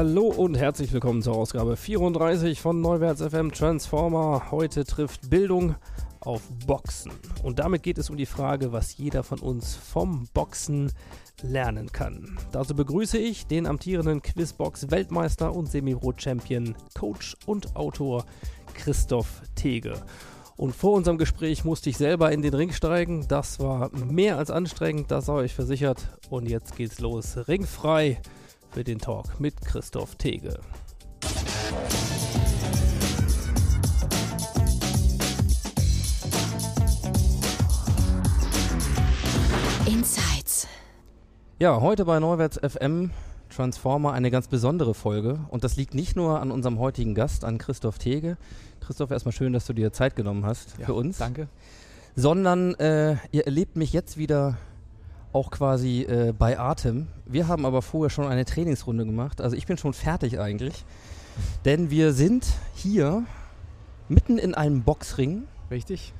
[0.00, 4.50] Hallo und herzlich willkommen zur Ausgabe 34 von Neuwärts FM Transformer.
[4.50, 5.74] Heute trifft Bildung
[6.20, 7.12] auf Boxen.
[7.42, 10.90] Und damit geht es um die Frage, was jeder von uns vom Boxen
[11.42, 12.38] lernen kann.
[12.50, 18.24] Dazu begrüße ich den amtierenden Quizbox-Weltmeister und Semi-Pro-Champion, Coach und Autor
[18.72, 19.92] Christoph Tege.
[20.56, 23.26] Und vor unserem Gespräch musste ich selber in den Ring steigen.
[23.28, 26.18] Das war mehr als anstrengend, das habe ich versichert.
[26.30, 27.36] Und jetzt geht's los.
[27.48, 28.18] Ringfrei
[28.70, 30.60] für den Talk mit Christoph Tege.
[39.86, 40.68] Insights.
[41.58, 43.10] Ja, heute bei Neuwärts FM
[43.48, 45.40] Transformer eine ganz besondere Folge.
[45.48, 48.36] Und das liegt nicht nur an unserem heutigen Gast, an Christoph Tege.
[48.80, 51.18] Christoph, erstmal schön, dass du dir Zeit genommen hast für uns.
[51.18, 51.48] Danke.
[52.14, 54.56] Sondern äh, ihr erlebt mich jetzt wieder
[55.32, 57.08] auch quasi äh, bei Atem.
[57.26, 59.40] Wir haben aber vorher schon eine Trainingsrunde gemacht.
[59.40, 60.84] Also ich bin schon fertig eigentlich.
[61.64, 63.24] Denn wir sind hier
[64.08, 65.44] mitten in einem Boxring.
[65.70, 66.12] Richtig?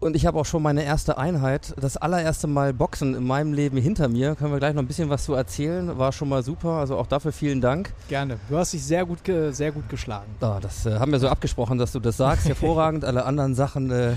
[0.00, 3.76] Und ich habe auch schon meine erste Einheit, das allererste Mal Boxen in meinem Leben
[3.78, 4.36] hinter mir.
[4.36, 5.98] Können wir gleich noch ein bisschen was zu erzählen.
[5.98, 6.70] War schon mal super.
[6.70, 7.92] Also auch dafür vielen Dank.
[8.08, 8.38] Gerne.
[8.48, 9.18] Du hast dich sehr gut,
[9.50, 10.30] sehr gut geschlagen.
[10.40, 12.44] Ah, das äh, haben wir so abgesprochen, dass du das sagst.
[12.48, 13.04] Hervorragend.
[13.04, 14.12] Alle anderen Sachen äh,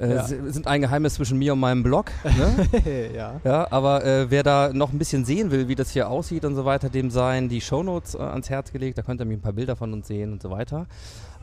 [0.00, 0.24] äh, Ja.
[0.24, 2.10] si- sind ein Geheimnis zwischen mir und meinem Blog.
[2.24, 3.10] Ne?
[3.16, 3.40] ja.
[3.44, 6.54] ja, aber äh, wer da noch ein bisschen sehen will, wie das hier aussieht und
[6.54, 8.98] so weiter, dem seien die Shownotes äh, ans Herz gelegt.
[8.98, 10.86] Da könnt ihr mir ein paar Bilder von uns sehen und so weiter.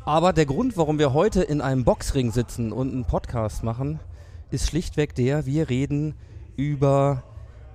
[0.06, 4.00] Aber der Grund, warum wir heute in einem Boxring sitzen und einen Podcast machen,
[4.52, 6.14] ist schlichtweg der, wir reden
[6.56, 7.24] über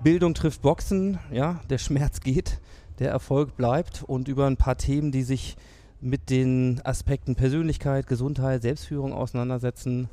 [0.03, 2.59] Bildung trifft Boxen, ja, der Schmerz geht,
[2.99, 5.57] der Erfolg bleibt und über ein paar Themen, die sich
[6.01, 10.07] mit den Aspekten Persönlichkeit, Gesundheit, Selbstführung auseinandersetzen.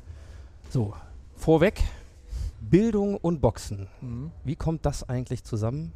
[0.69, 0.93] So,
[1.35, 1.81] vorweg,
[2.59, 3.87] Bildung und Boxen.
[4.01, 4.31] Mhm.
[4.43, 5.93] Wie kommt das eigentlich zusammen?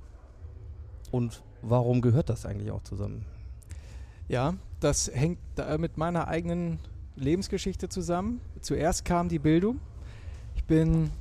[1.12, 3.26] Und warum gehört das eigentlich auch zusammen?
[4.30, 6.80] Ja, das hängt da mit meiner eigenen
[7.18, 8.40] Lebensgeschichte zusammen.
[8.62, 9.82] Zuerst kam die Bildung.
[10.56, 11.12] Ich bin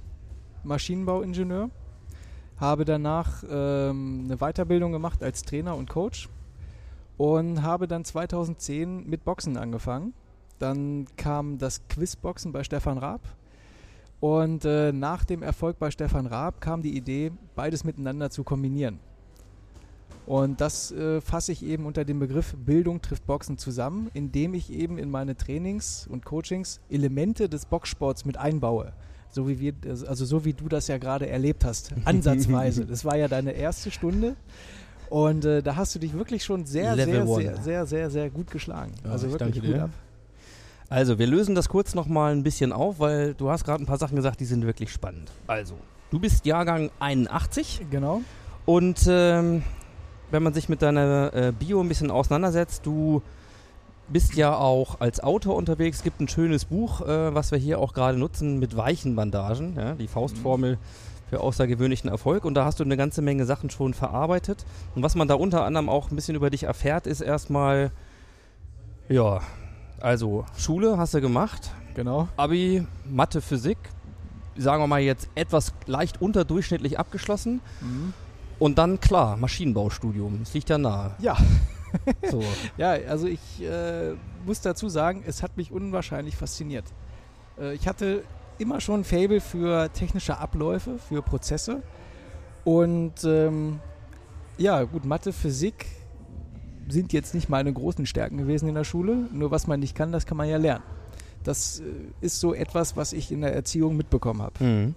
[0.62, 1.70] Maschinenbauingenieur,
[2.58, 6.28] habe danach ähm, eine Weiterbildung gemacht als Trainer und Coach
[7.16, 10.14] und habe dann 2010 mit Boxen angefangen.
[10.60, 13.22] Dann kam das Quizboxen bei Stefan Raab.
[14.20, 19.00] Und äh, nach dem Erfolg bei Stefan Raab kam die Idee, beides miteinander zu kombinieren.
[20.26, 24.70] Und das äh, fasse ich eben unter dem Begriff Bildung trifft Boxen zusammen, indem ich
[24.72, 28.92] eben in meine Trainings und Coachings Elemente des Boxsports mit einbaue.
[29.30, 29.72] So wie wir,
[30.06, 32.84] also so wie du das ja gerade erlebt hast, ansatzweise.
[32.84, 34.36] Das war ja deine erste Stunde.
[35.08, 37.42] Und äh, da hast du dich wirklich schon sehr, Level sehr, one.
[37.42, 38.92] sehr, sehr, sehr, sehr gut geschlagen.
[39.04, 39.84] Ja, also ich wirklich gut dir.
[39.84, 39.90] ab.
[40.90, 43.96] Also, wir lösen das kurz nochmal ein bisschen auf, weil du hast gerade ein paar
[43.96, 45.30] Sachen gesagt, die sind wirklich spannend.
[45.46, 45.74] Also,
[46.10, 48.22] du bist Jahrgang 81 Genau.
[48.66, 49.62] und ähm,
[50.32, 53.22] wenn man sich mit deiner äh, Bio ein bisschen auseinandersetzt, du
[54.08, 55.98] bist ja auch als Autor unterwegs.
[55.98, 59.76] Es gibt ein schönes Buch, äh, was wir hier auch gerade nutzen, mit weichen Bandagen,
[59.76, 60.78] ja, die Faustformel
[61.28, 62.44] für außergewöhnlichen Erfolg.
[62.44, 64.64] Und da hast du eine ganze Menge Sachen schon verarbeitet.
[64.96, 67.92] Und was man da unter anderem auch ein bisschen über dich erfährt, ist erstmal,
[69.08, 69.40] ja,
[70.00, 72.28] also Schule hast du gemacht, Genau.
[72.36, 73.78] Abi, Mathe, Physik,
[74.56, 77.60] sagen wir mal jetzt etwas leicht unterdurchschnittlich abgeschlossen.
[77.80, 78.12] Mhm.
[78.58, 80.40] Und dann, klar, Maschinenbaustudium.
[80.40, 81.14] Das liegt ja nahe.
[81.18, 81.36] Ja.
[82.30, 82.42] So.
[82.76, 84.14] Ja, also ich äh,
[84.46, 86.84] muss dazu sagen, es hat mich unwahrscheinlich fasziniert.
[87.58, 88.22] Äh, ich hatte
[88.58, 91.82] immer schon ein Fable für technische Abläufe, für Prozesse.
[92.64, 93.80] Und ähm,
[94.56, 95.86] ja, gut, Mathe, Physik
[96.90, 99.28] sind jetzt nicht meine großen Stärken gewesen in der Schule.
[99.32, 100.84] Nur was man nicht kann, das kann man ja lernen.
[101.44, 101.84] Das äh,
[102.20, 104.62] ist so etwas, was ich in der Erziehung mitbekommen habe.
[104.64, 104.94] Mhm.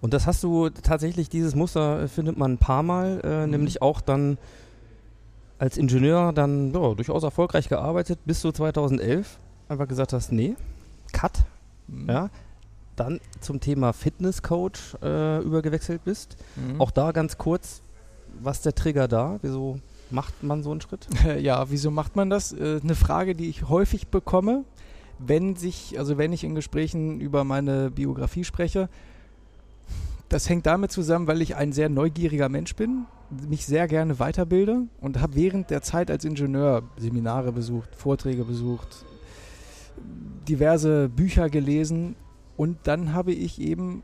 [0.00, 3.50] Und das hast du tatsächlich, dieses Muster äh, findet man ein paar Mal, äh, Mhm.
[3.50, 4.38] nämlich auch dann
[5.58, 9.38] als Ingenieur dann ja, durchaus erfolgreich gearbeitet, bis du 2011
[9.68, 10.56] einfach gesagt hast, nee,
[11.12, 11.44] Cut,
[11.88, 12.08] Mhm.
[12.10, 12.30] ja,
[12.96, 16.36] dann zum Thema Fitnesscoach äh, übergewechselt bist.
[16.56, 16.80] Mhm.
[16.80, 17.82] Auch da ganz kurz,
[18.40, 19.38] was der Trigger da?
[19.42, 19.78] Wieso
[20.14, 21.06] macht man so einen Schritt?
[21.40, 22.52] Ja, wieso macht man das?
[22.52, 24.64] Äh, Eine Frage, die ich häufig bekomme.
[25.18, 28.88] wenn sich, also wenn ich in Gesprächen über meine Biografie spreche,
[30.28, 33.04] das hängt damit zusammen, weil ich ein sehr neugieriger Mensch bin,
[33.48, 39.04] mich sehr gerne weiterbilde und habe während der Zeit als Ingenieur Seminare besucht, Vorträge besucht,
[40.48, 42.16] diverse Bücher gelesen
[42.56, 44.02] und dann habe ich eben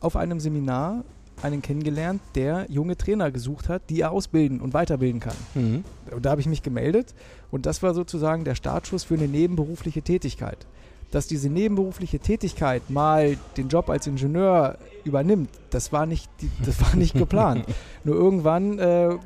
[0.00, 1.04] auf einem Seminar
[1.42, 5.36] einen kennengelernt, der junge Trainer gesucht hat, die er ausbilden und weiterbilden kann.
[5.54, 5.84] Mhm.
[6.10, 7.14] Und da habe ich mich gemeldet
[7.50, 10.66] und das war sozusagen der Startschuss für eine nebenberufliche Tätigkeit.
[11.10, 16.30] Dass diese nebenberufliche Tätigkeit mal den Job als Ingenieur übernimmt, das war nicht,
[16.64, 17.64] das war nicht geplant.
[18.04, 19.16] Nur irgendwann, äh,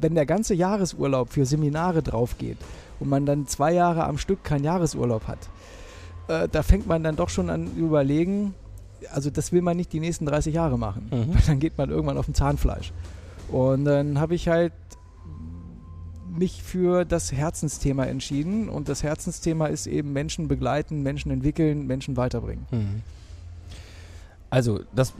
[0.00, 2.58] wenn der ganze Jahresurlaub für Seminare draufgeht
[3.00, 5.38] und man dann zwei Jahre am Stück keinen Jahresurlaub hat,
[6.28, 8.54] äh, da fängt man dann doch schon an überlegen,
[9.12, 11.34] also das will man nicht die nächsten 30 Jahre machen, Mhm.
[11.34, 12.92] weil dann geht man irgendwann auf dem Zahnfleisch.
[13.50, 14.72] Und dann habe ich halt
[16.34, 22.16] mich für das Herzensthema entschieden und das Herzensthema ist eben Menschen begleiten, Menschen entwickeln, Menschen
[22.16, 22.66] weiterbringen.
[22.70, 23.02] Mhm.
[24.48, 25.14] Also, das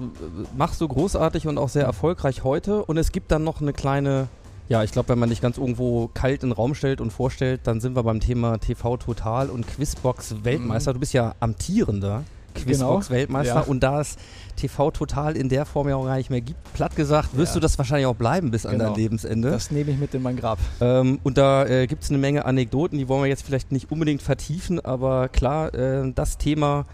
[0.57, 2.85] machst du großartig und auch sehr erfolgreich heute.
[2.85, 4.29] Und es gibt dann noch eine kleine,
[4.69, 7.63] ja, ich glaube, wenn man dich ganz irgendwo kalt in den Raum stellt und vorstellt,
[7.65, 10.93] dann sind wir beim Thema TV Total und Quizbox Weltmeister.
[10.93, 13.65] Du bist ja amtierender Quizbox Weltmeister Genau.
[13.65, 13.71] Ja.
[13.71, 14.17] und da es
[14.57, 17.61] TV Total in der Form ja auch gar nicht mehr gibt, platt gesagt, wirst Ja.
[17.61, 18.87] du das wahrscheinlich auch bleiben bis an Genau.
[18.91, 19.51] dein Lebensende.
[19.51, 20.59] Das nehme ich mit in mein Grab.
[20.81, 23.91] Ähm, und da äh, gibt es eine Menge Anekdoten, die wollen wir jetzt vielleicht nicht
[23.91, 26.85] unbedingt vertiefen, aber klar, äh, das Thema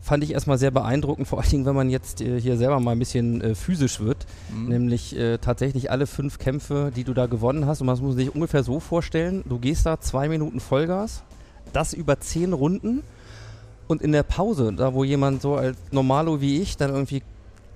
[0.00, 2.92] fand ich erstmal sehr beeindruckend, vor allen Dingen, wenn man jetzt äh, hier selber mal
[2.92, 4.68] ein bisschen äh, physisch wird, Mhm.
[4.68, 7.80] nämlich äh, tatsächlich alle fünf Kämpfe, die du da gewonnen hast.
[7.80, 11.22] Und das muss man sich ungefähr so vorstellen, du gehst da zwei Minuten Vollgas,
[11.72, 13.02] das über zehn Runden
[13.88, 17.22] und in der Pause, da wo jemand so als Normalo wie ich dann irgendwie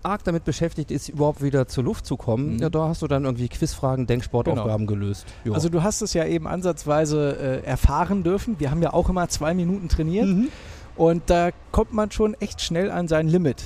[0.05, 2.59] arg damit beschäftigt ist, überhaupt wieder zur Luft zu kommen, Mhm.
[2.63, 5.27] ja, da hast du dann irgendwie Quizfragen, Denksportaufgaben gelöst.
[5.45, 5.53] Ja.
[5.53, 8.57] Also du hast es ja eben ansatzweise äh, erfahren dürfen.
[8.59, 10.49] Wir haben ja auch immer zwei Minuten trainiert Mhm.
[10.97, 13.63] und da kommt man schon echt schnell an sein Limit.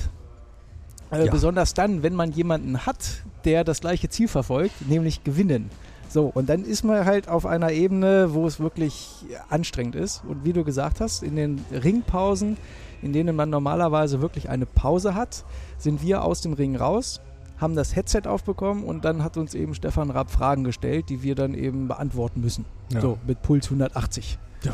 [1.11, 1.31] Äh, Ja.
[1.31, 5.69] Besonders dann, wenn man jemanden hat, der das gleiche Ziel verfolgt, nämlich gewinnen.
[6.17, 10.23] So, und dann ist man halt auf einer Ebene, wo es wirklich anstrengend ist.
[10.27, 12.57] Und wie du gesagt hast, in den Ringpausen,
[13.03, 15.43] in denen man normalerweise wirklich eine Pause hat,
[15.77, 17.21] sind wir aus dem Ring raus,
[17.59, 21.35] haben das Headset aufbekommen und dann hat uns eben Stefan Raab Fragen gestellt, die wir
[21.35, 22.65] dann eben beantworten müssen.
[22.91, 22.99] Ja.
[22.99, 24.39] So, mit Puls 180.
[24.65, 24.69] Äh,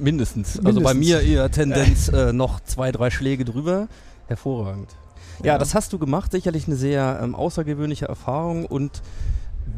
[0.00, 0.58] Mindestens.
[0.64, 1.22] Also bei Mindestens.
[1.28, 3.86] mir eher Tendenz äh, noch zwei, drei Schläge drüber.
[4.26, 4.96] Hervorragend.
[5.44, 5.58] Ja, Ja.
[5.58, 6.32] das hast du gemacht.
[6.32, 9.00] Sicherlich eine sehr ähm, außergewöhnliche Erfahrung und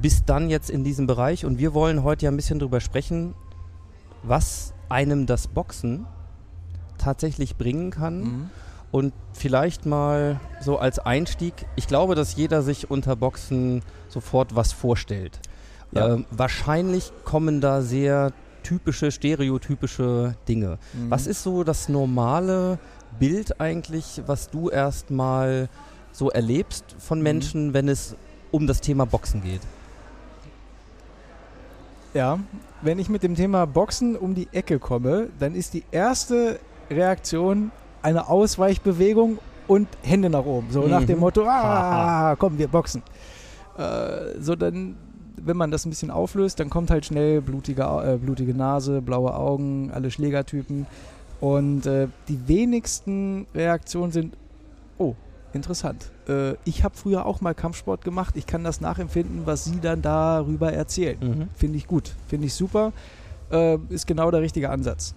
[0.01, 1.45] bist dann jetzt in diesem Bereich.
[1.45, 3.35] Und wir wollen heute ja ein bisschen drüber sprechen,
[4.23, 6.07] was einem das Boxen
[6.99, 8.21] tatsächlich bringen kann.
[8.21, 8.51] Mhm.
[8.91, 14.73] Und vielleicht mal so als Einstieg, ich glaube, dass jeder sich unter Boxen sofort was
[14.73, 15.41] vorstellt.
[15.93, 16.15] Ja.
[16.15, 18.33] Ähm, wahrscheinlich kommen da sehr
[18.63, 20.79] typische, stereotypische Dinge.
[20.93, 21.11] Mhm.
[21.11, 22.79] Was ist so das normale
[23.19, 25.69] Bild eigentlich, was du erstmal
[26.13, 27.25] so erlebst von Mhm.
[27.25, 28.17] Menschen, wenn es
[28.51, 29.61] um das Thema Boxen geht?
[32.15, 32.39] Ja,
[32.83, 36.59] wenn ich mit dem Thema Boxen um die Ecke komme, dann ist die erste
[36.91, 37.71] Reaktion
[38.03, 40.69] eine Ausweichbewegung und Hände nach oben.
[40.71, 41.07] So nach Mhm.
[41.07, 43.03] dem Motto, ah, komm, wir boxen.
[43.77, 44.97] Äh, so dann,
[45.37, 49.35] wenn man das ein bisschen auflöst, dann kommt halt schnell blutige, äh, blutige Nase, blaue
[49.35, 50.87] Augen, alle Schlägertypen.
[51.41, 54.35] Und äh, die wenigsten Reaktionen sind,
[55.59, 56.11] interessant.
[56.29, 58.35] Äh, ich habe früher auch mal Kampfsport gemacht.
[58.37, 61.19] Ich kann das nachempfinden, was Sie dann darüber erzählen.
[61.21, 61.49] Mhm.
[61.55, 62.93] Finde ich gut, finde ich super.
[63.51, 65.15] Äh, ist genau der richtige Ansatz.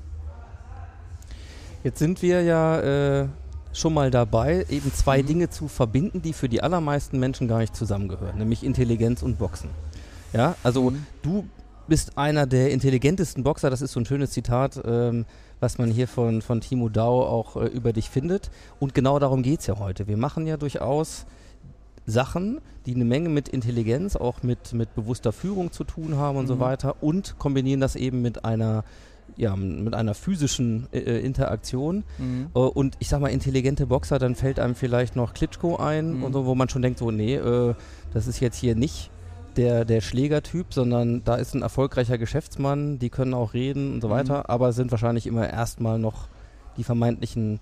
[1.83, 2.79] Jetzt sind wir ja
[3.21, 3.27] äh,
[3.73, 5.27] schon mal dabei, eben zwei Mhm.
[5.27, 9.69] Dinge zu verbinden, die für die allermeisten Menschen gar nicht zusammengehören, nämlich Intelligenz und Boxen.
[10.33, 11.05] Ja, also Mhm.
[11.23, 11.45] du
[11.91, 15.25] bist einer der intelligentesten Boxer, das ist so ein schönes Zitat, ähm,
[15.59, 18.49] was man hier von, von Timo Dau auch äh, über dich findet.
[18.79, 20.07] Und genau darum geht es ja heute.
[20.07, 21.25] Wir machen ja durchaus
[22.05, 26.47] Sachen, die eine Menge mit Intelligenz, auch mit, mit bewusster Führung zu tun haben und
[26.47, 26.59] so Mhm.
[26.61, 28.85] weiter und kombinieren das eben mit einer,
[29.35, 32.05] ja, mit einer physischen äh, äh, Interaktion.
[32.17, 32.47] Mhm.
[32.55, 36.23] Äh, und ich sag mal, intelligente Boxer, dann fällt einem vielleicht noch Klitschko ein Mhm.
[36.23, 37.75] und so, wo man schon denkt, so, nee, äh,
[38.13, 39.10] das ist jetzt hier nicht
[39.57, 44.07] der, der Schlägertyp, sondern da ist ein erfolgreicher Geschäftsmann, die können auch reden und so
[44.07, 44.11] Mhm.
[44.11, 46.27] weiter, aber sind wahrscheinlich immer erstmal noch
[46.77, 47.59] die vermeintlichen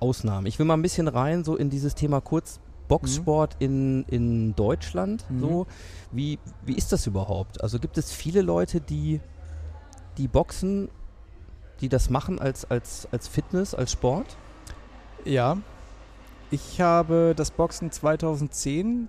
[0.00, 0.46] Ausnahmen.
[0.46, 5.24] Ich will mal ein bisschen rein, so in dieses Thema kurz Boxsport in, in Deutschland.
[5.30, 5.40] Mhm.
[5.40, 5.66] So,
[6.12, 7.62] wie, wie ist das überhaupt?
[7.62, 9.20] Also gibt es viele Leute, die,
[10.18, 10.88] die boxen,
[11.80, 14.36] die das machen als, als, als Fitness, als Sport?
[15.24, 15.56] Ja,
[16.50, 19.08] ich habe das Boxen 2010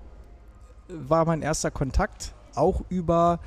[0.90, 3.40] war mein erster Kontakt, auch über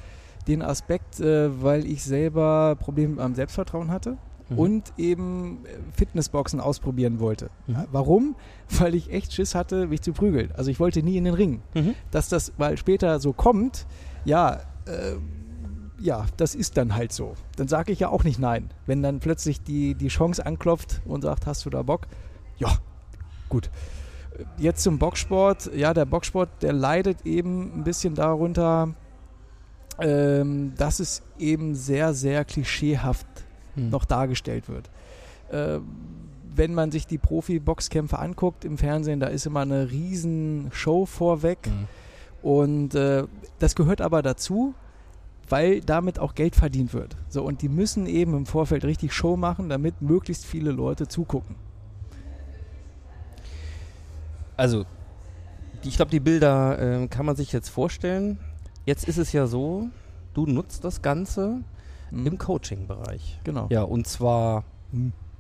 [0.47, 4.16] den Aspekt, äh, weil ich selber Probleme mit meinem Selbstvertrauen hatte
[4.50, 4.59] Mhm.
[4.59, 7.50] und eben äh, Fitnessboxen ausprobieren wollte.
[7.66, 7.85] Mhm.
[7.92, 8.37] Warum?
[8.78, 10.50] Weil ich echt Schiss hatte, mich zu prügeln.
[10.57, 11.61] Also ich wollte nie in den Ring.
[11.75, 11.95] Mhm.
[12.11, 13.87] Dass das, weil später so kommt,
[14.25, 14.54] ja,
[14.87, 15.16] äh,
[16.00, 17.35] ja, das ist dann halt so.
[17.57, 18.71] Dann sage ich ja auch nicht nein.
[18.87, 22.07] Wenn dann plötzlich die, die Chance anklopft und sagt, hast du da Bock?
[22.57, 22.71] Ja,
[23.50, 23.68] gut.
[24.57, 25.71] Jetzt zum Boxsport.
[25.75, 28.95] Ja, der Boxsport, der leidet eben ein bisschen darunter,
[30.00, 33.26] ähm, dass es eben sehr, sehr klischeehaft
[33.78, 33.90] Mhm.
[33.90, 34.90] noch dargestellt wird.
[35.50, 35.80] Äh,
[36.54, 41.59] wenn man sich die Profi-Boxkämpfe anguckt im Fernsehen, da ist immer eine riesen Show vorweg.
[41.66, 41.87] Mhm.
[42.42, 43.25] Und äh,
[43.59, 44.75] das gehört aber dazu,
[45.49, 47.16] weil damit auch Geld verdient wird.
[47.28, 51.57] So, und die müssen eben im Vorfeld richtig Show machen, damit möglichst viele Leute zugucken.
[54.58, 54.84] Also,
[55.82, 58.38] ich glaube, die Bilder ähm, kann man sich jetzt vorstellen.
[58.84, 59.88] Jetzt ist es ja so,
[60.34, 61.62] du nutzt das Ganze
[62.10, 62.26] Mhm.
[62.26, 63.40] im Coaching-Bereich.
[63.44, 63.66] Genau.
[63.70, 64.64] Ja, und zwar,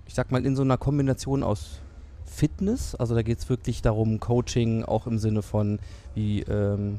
[0.06, 1.80] ich sag mal, in so einer Kombination aus
[2.24, 5.78] Fitness, also da geht es wirklich darum, Coaching auch im Sinne von,
[6.14, 6.98] wie, ähm,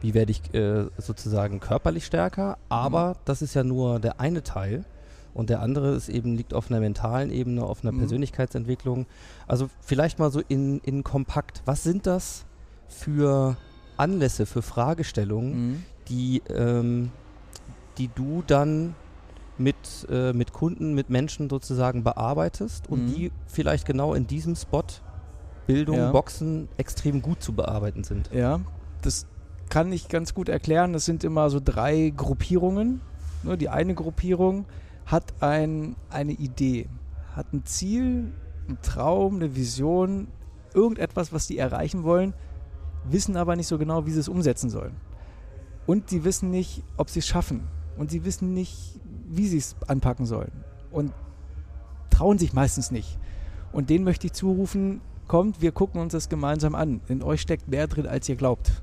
[0.00, 4.84] wie werde ich äh, sozusagen körperlich stärker, aber das ist ja nur der eine Teil.
[5.34, 7.98] Und der andere ist eben, liegt auf einer mentalen Ebene, auf einer Mhm.
[7.98, 9.06] Persönlichkeitsentwicklung.
[9.46, 12.44] Also vielleicht mal so in, in kompakt, was sind das
[12.88, 13.56] für
[13.96, 15.82] Anlässe, für Fragestellungen, Mhm.
[16.08, 17.10] die, ähm,
[17.98, 18.94] die du dann
[19.58, 19.76] mit,
[20.10, 23.14] äh, mit Kunden, mit Menschen sozusagen bearbeitest und Mhm.
[23.14, 24.82] die vielleicht genau in diesem Spot
[25.66, 26.10] Bildung, Ja.
[26.12, 28.30] Boxen extrem gut zu bearbeiten sind.
[28.34, 28.60] Ja,
[29.02, 29.26] das
[29.70, 30.92] kann ich ganz gut erklären.
[30.92, 33.00] Das sind immer so drei Gruppierungen.
[33.42, 34.64] Ne, die eine Gruppierung
[35.06, 36.88] hat ein, eine Idee,
[37.34, 38.32] hat ein Ziel,
[38.68, 40.28] einen Traum, eine Vision,
[40.72, 42.34] irgendetwas, was die erreichen wollen,
[43.04, 44.96] wissen aber nicht so genau, wie sie es umsetzen sollen.
[45.86, 47.68] Und sie wissen nicht, ob sie es schaffen.
[47.96, 50.52] Und sie wissen nicht, wie sie es anpacken sollen.
[50.90, 51.12] Und
[52.10, 53.18] trauen sich meistens nicht.
[53.72, 57.00] Und denen möchte ich zurufen, kommt, wir gucken uns das gemeinsam an.
[57.08, 58.82] In euch steckt mehr drin, als ihr glaubt.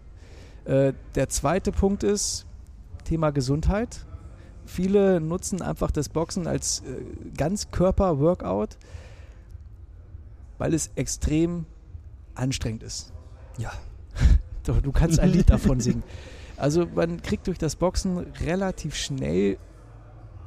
[0.66, 2.46] Äh, der zweite Punkt ist
[3.04, 4.06] Thema Gesundheit.
[4.66, 7.04] Viele nutzen einfach das Boxen als äh,
[7.36, 8.78] Ganzkörper-Workout,
[10.58, 11.66] weil es extrem
[12.36, 13.12] anstrengend ist.
[13.58, 13.72] Ja.
[14.64, 16.04] Doch, du kannst ein Lied davon singen.
[16.58, 19.58] Also man kriegt durch das Boxen relativ schnell,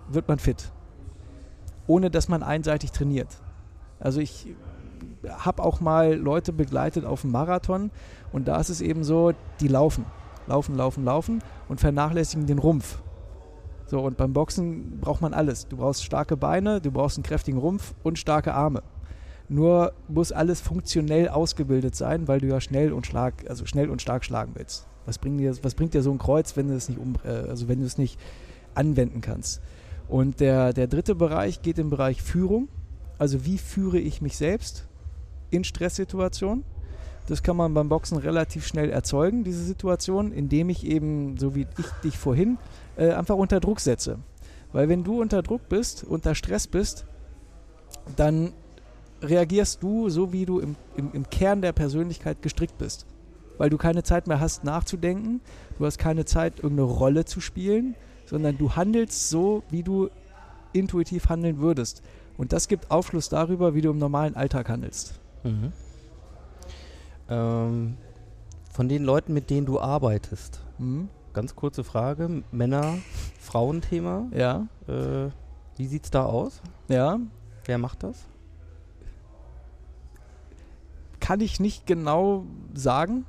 [0.08, 0.70] wird man fit.
[1.86, 3.28] Ohne dass man einseitig trainiert.
[3.98, 4.54] Also ich
[5.28, 7.90] habe auch mal Leute begleitet auf dem Marathon
[8.32, 10.04] und da ist es eben so, die laufen,
[10.46, 12.98] laufen, laufen, laufen und vernachlässigen den Rumpf.
[13.86, 15.68] So, und beim Boxen braucht man alles.
[15.68, 18.82] Du brauchst starke Beine, du brauchst einen kräftigen Rumpf und starke Arme.
[19.48, 24.00] Nur muss alles funktionell ausgebildet sein, weil du ja schnell und schlag, also schnell und
[24.00, 24.86] stark schlagen willst.
[25.04, 27.28] Was bringt dir, was bringt dir so ein Kreuz, wenn du es nicht um, äh,
[27.28, 28.18] also wenn du es nicht
[28.74, 29.60] anwenden kannst?
[30.08, 32.68] Und der, der dritte Bereich geht im Bereich Führung.
[33.18, 34.88] Also wie führe ich mich selbst
[35.50, 36.64] in Stresssituationen?
[37.26, 41.66] Das kann man beim Boxen relativ schnell erzeugen, diese Situation, indem ich eben, so wie
[41.78, 42.58] ich dich vorhin,
[42.96, 44.18] äh, einfach unter Druck setze.
[44.72, 47.06] Weil wenn du unter Druck bist, unter Stress bist,
[48.16, 48.52] dann
[49.22, 53.06] reagierst du so, wie du im, im, im Kern der Persönlichkeit gestrickt bist.
[53.56, 55.40] Weil du keine Zeit mehr hast, nachzudenken,
[55.78, 57.94] du hast keine Zeit, irgendeine Rolle zu spielen,
[58.26, 60.10] sondern du handelst so, wie du
[60.72, 62.02] intuitiv handeln würdest.
[62.36, 65.20] Und das gibt Aufschluss darüber, wie du im normalen Alltag handelst.
[65.44, 65.72] Mhm.
[67.28, 67.96] Ähm,
[68.72, 71.08] von den Leuten, mit denen du arbeitest, Mhm.
[71.32, 72.98] ganz kurze Frage, Männer,
[73.40, 75.30] Frauenthema, Ja, äh,
[75.76, 76.60] wie sieht's da aus?
[76.88, 77.18] ja.
[77.66, 78.26] Wer macht das?
[81.20, 83.24] Kann ich nicht genau sagen.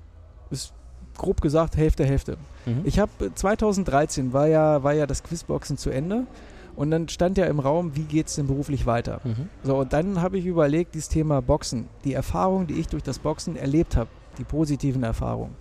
[0.50, 0.74] Ist
[1.18, 2.38] grob gesagt Hälfte, Hälfte.
[2.66, 2.82] Mhm.
[2.84, 6.28] Ich habe 2013 war ja, war ja das Quizboxen zu Ende
[6.76, 9.22] und dann stand ja im Raum, wie geht es denn beruflich weiter?
[9.24, 9.50] Mhm.
[9.64, 13.20] So, und dann habe ich überlegt, dieses Thema Boxen, die Erfahrung, die ich durch das
[13.20, 15.56] Boxen erlebt habe, die positiven Erfahrungen,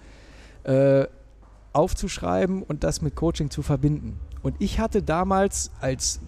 [0.64, 1.06] äh,
[1.73, 4.18] aufzuschreiben und das mit Coaching zu verbinden.
[4.42, 6.21] Und ich hatte damals als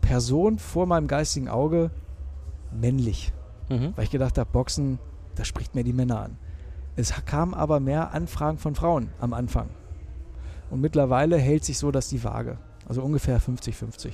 [0.00, 1.90] Person vor meinem geistigen Auge
[2.70, 3.32] männlich,
[3.68, 3.92] Mhm.
[3.96, 4.98] weil ich gedacht habe, Boxen,
[5.34, 6.36] das spricht mir die Männer an.
[6.96, 9.70] Es kamen aber mehr Anfragen von Frauen am Anfang.
[10.70, 12.58] Und mittlerweile hält sich so dass die Waage.
[12.88, 14.10] Also ungefähr 50-50.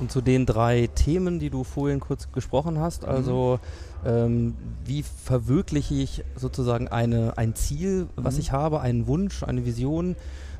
[0.00, 3.60] Und zu den drei Themen, die du vorhin kurz gesprochen hast, also
[4.04, 4.54] ähm,
[4.84, 8.40] wie verwirkliche ich sozusagen eine, ein Ziel, was Mhm.
[8.40, 10.16] ich habe, einen Wunsch, eine Vision,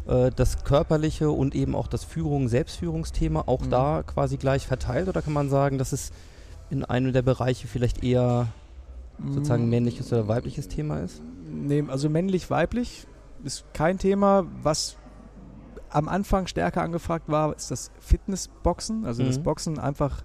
[0.06, 3.70] äh, das körperliche und eben auch das Führung, Selbstführungsthema auch Mhm.
[3.70, 6.12] da quasi gleich verteilt oder kann man sagen, dass es
[6.70, 8.48] in einem der Bereiche vielleicht eher
[9.28, 11.20] sozusagen Mm, männliches oder weibliches Thema ist?
[11.50, 13.06] Nee, also männlich-weiblich
[13.44, 14.46] ist kein Thema.
[14.62, 14.96] Was
[15.92, 19.04] am Anfang stärker angefragt war, ist das Fitnessboxen.
[19.04, 19.42] Also das Mhm.
[19.42, 20.24] Boxen einfach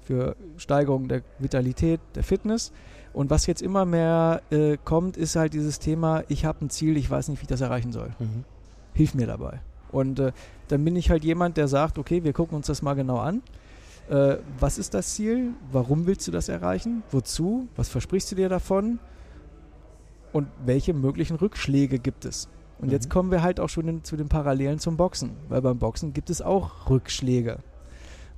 [0.00, 2.72] für Steigerung der Vitalität, der Fitness.
[3.12, 6.96] Und was jetzt immer mehr äh, kommt, ist halt dieses Thema, ich habe ein Ziel,
[6.96, 8.10] ich weiß nicht, wie ich das erreichen soll.
[8.18, 8.44] Mhm.
[8.94, 9.60] Hilf mir dabei.
[9.90, 10.32] Und äh,
[10.68, 13.42] dann bin ich halt jemand, der sagt, okay, wir gucken uns das mal genau an.
[14.08, 15.50] Äh, was ist das Ziel?
[15.70, 17.02] Warum willst du das erreichen?
[17.10, 17.68] Wozu?
[17.76, 18.98] Was versprichst du dir davon?
[20.32, 22.48] Und welche möglichen Rückschläge gibt es?
[22.82, 23.10] Und jetzt Mhm.
[23.10, 26.28] kommen wir halt auch schon in, zu den Parallelen zum Boxen, weil beim Boxen gibt
[26.28, 27.60] es auch Rückschläge.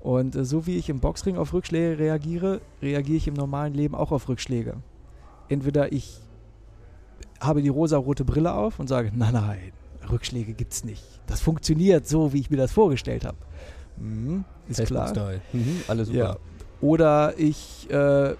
[0.00, 3.94] Und äh, so wie ich im Boxring auf Rückschläge reagiere, reagiere ich im normalen Leben
[3.96, 4.76] auch auf Rückschläge.
[5.48, 6.20] Entweder ich
[7.40, 9.72] habe die rosa-rote Brille auf und sage, nein, nein,
[10.10, 11.02] Rückschläge gibt's nicht.
[11.26, 13.38] Das funktioniert so, wie ich mir das vorgestellt habe.
[13.96, 15.12] Mhm, ist klar.
[15.52, 15.80] Mhm.
[15.88, 16.18] Alles super.
[16.18, 16.36] Ja.
[16.80, 18.34] Oder ich, äh,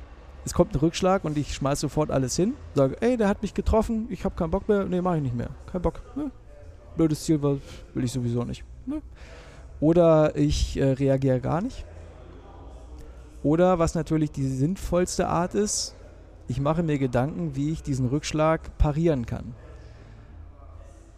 [0.45, 3.55] es kommt ein Rückschlag und ich schmeiß sofort alles hin, sage, ey, der hat mich
[3.55, 5.51] getroffen, ich habe keinen Bock mehr, nee, mache ich nicht mehr.
[5.71, 6.03] Kein Bock.
[6.17, 6.31] Ne?
[6.97, 7.61] Blödes Ziel will
[8.05, 8.65] ich sowieso nicht.
[8.87, 9.01] Ne?
[9.81, 11.85] Oder ich äh, reagiere gar nicht.
[13.43, 15.95] Oder was natürlich die sinnvollste Art ist,
[16.47, 19.55] ich mache mir Gedanken, wie ich diesen Rückschlag parieren kann.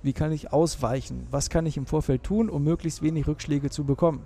[0.02, 1.26] Wie kann ich ausweichen?
[1.33, 4.23] Was kann ich im Vorfeld tun, um möglichst wenig Rückschläge zu bekommen?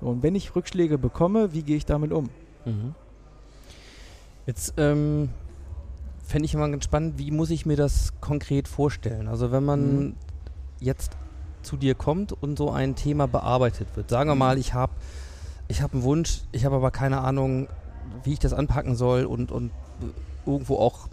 [0.00, 2.28] Und wenn ich Rückschläge bekomme, wie gehe ich damit um?
[2.64, 2.94] Mhm.
[4.46, 5.30] Jetzt ähm,
[6.24, 9.28] fände ich immer ganz spannend, wie muss ich mir das konkret vorstellen?
[9.28, 10.14] Also wenn man Mhm.
[10.80, 11.16] jetzt
[11.62, 14.08] zu dir kommt und so ein Thema bearbeitet wird.
[14.08, 14.38] Sagen wir Mhm.
[14.38, 14.92] mal, ich habe
[15.68, 17.68] ich hab einen Wunsch, ich habe aber keine Ahnung,
[18.24, 19.70] wie ich das anpacken soll und, und
[20.46, 21.08] irgendwo auch,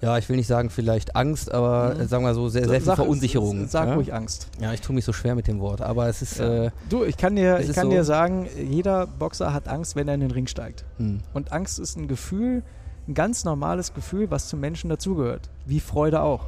[0.00, 2.00] ja, ich will nicht sagen vielleicht Angst, aber Mhm.
[2.00, 3.68] äh, sagen wir so, sehr, sehr viel Verunsicherung.
[3.68, 3.94] Sag ja?
[3.94, 4.48] ruhig Angst.
[4.60, 6.64] Ja, ich tue mich so schwer mit dem Wort, aber es ist, Ja.
[6.66, 10.08] äh, Du, ich kann dir, ich kann so- dir sagen, jeder Boxer hat Angst, wenn
[10.08, 10.84] er in den Ring steigt.
[10.96, 11.18] hm.
[11.34, 12.62] Und Angst ist ein Gefühl,
[13.08, 15.50] ein ganz normales Gefühl, was zum Menschen dazugehört.
[15.66, 16.46] Wie Freude auch.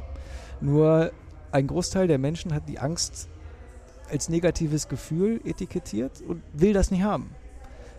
[0.61, 1.11] Nur
[1.51, 3.27] ein Großteil der Menschen hat die Angst
[4.09, 7.31] als negatives Gefühl etikettiert und will das nicht haben.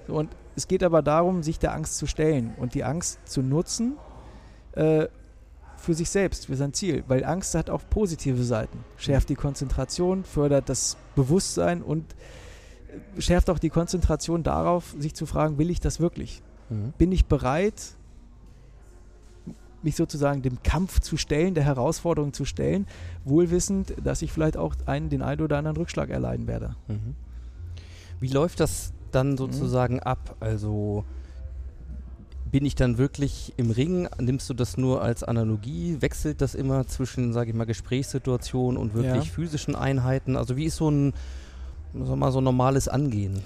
[0.07, 3.43] So, und es geht aber darum, sich der Angst zu stellen und die Angst zu
[3.43, 3.97] nutzen
[4.77, 5.07] äh,
[5.85, 7.05] für sich selbst, für sein Ziel.
[7.07, 8.79] Weil Angst hat auch positive Seiten.
[8.97, 12.05] Schärft die Konzentration, fördert das Bewusstsein und
[13.17, 16.43] äh, schärft auch die Konzentration darauf, sich zu fragen, will ich das wirklich?
[16.71, 16.95] Mhm.
[16.97, 17.95] bin ich bereit,
[19.83, 22.87] mich sozusagen dem Kampf zu stellen, der Herausforderung zu stellen,
[23.25, 26.75] wohlwissend, dass ich vielleicht auch einen, den einen oder anderen Rückschlag erleiden werde.
[26.89, 27.15] Mhm.
[28.19, 28.95] Wie läuft das Mhm.
[29.13, 30.37] dann sozusagen ab?
[30.41, 31.05] Also
[32.55, 34.09] bin ich dann wirklich im Ring?
[34.21, 35.97] Nimmst du das nur als Analogie?
[35.99, 39.29] Wechselt das immer zwischen, sage ich mal, Gesprächssituationen und wirklich Ja.
[39.33, 40.37] physischen Einheiten?
[40.37, 41.15] Also wie ist so ein,
[41.93, 43.43] wir mal, so normales Angehen?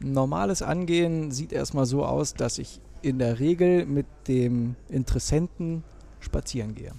[0.00, 5.82] Normales Angehen sieht erstmal so aus, dass ich in der Regel mit dem Interessenten
[6.20, 6.92] spazieren gehe.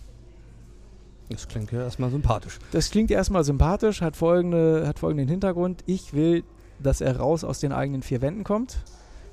[1.30, 2.58] Das klingt ja erstmal sympathisch.
[2.72, 5.84] Das klingt erstmal sympathisch, hat, folgende, hat folgenden Hintergrund.
[5.86, 6.44] Ich will,
[6.80, 8.80] dass er raus aus den eigenen vier Wänden kommt,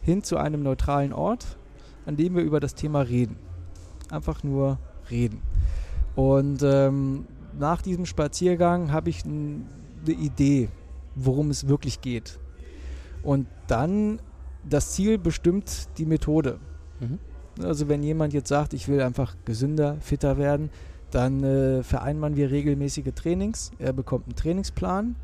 [0.03, 1.57] hin zu einem neutralen Ort,
[2.09, 3.37] an dem wir über das Thema reden.
[4.11, 4.79] Einfach nur
[5.11, 5.42] reden.
[6.16, 7.27] Und ähm,
[7.59, 9.66] nach diesem Spaziergang habe ich eine
[10.07, 10.71] Idee,
[11.14, 12.40] worum es wirklich geht.
[13.23, 14.21] Und dann
[14.66, 16.59] das Ziel bestimmt die Methode.
[17.01, 17.18] Mhm.
[17.62, 20.71] Also wenn jemand jetzt sagt, ich will einfach gesünder, fitter werden,
[21.11, 23.71] dann äh, vereinbaren wir regelmäßige Trainings.
[23.79, 25.14] Er bekommt einen Trainingsplan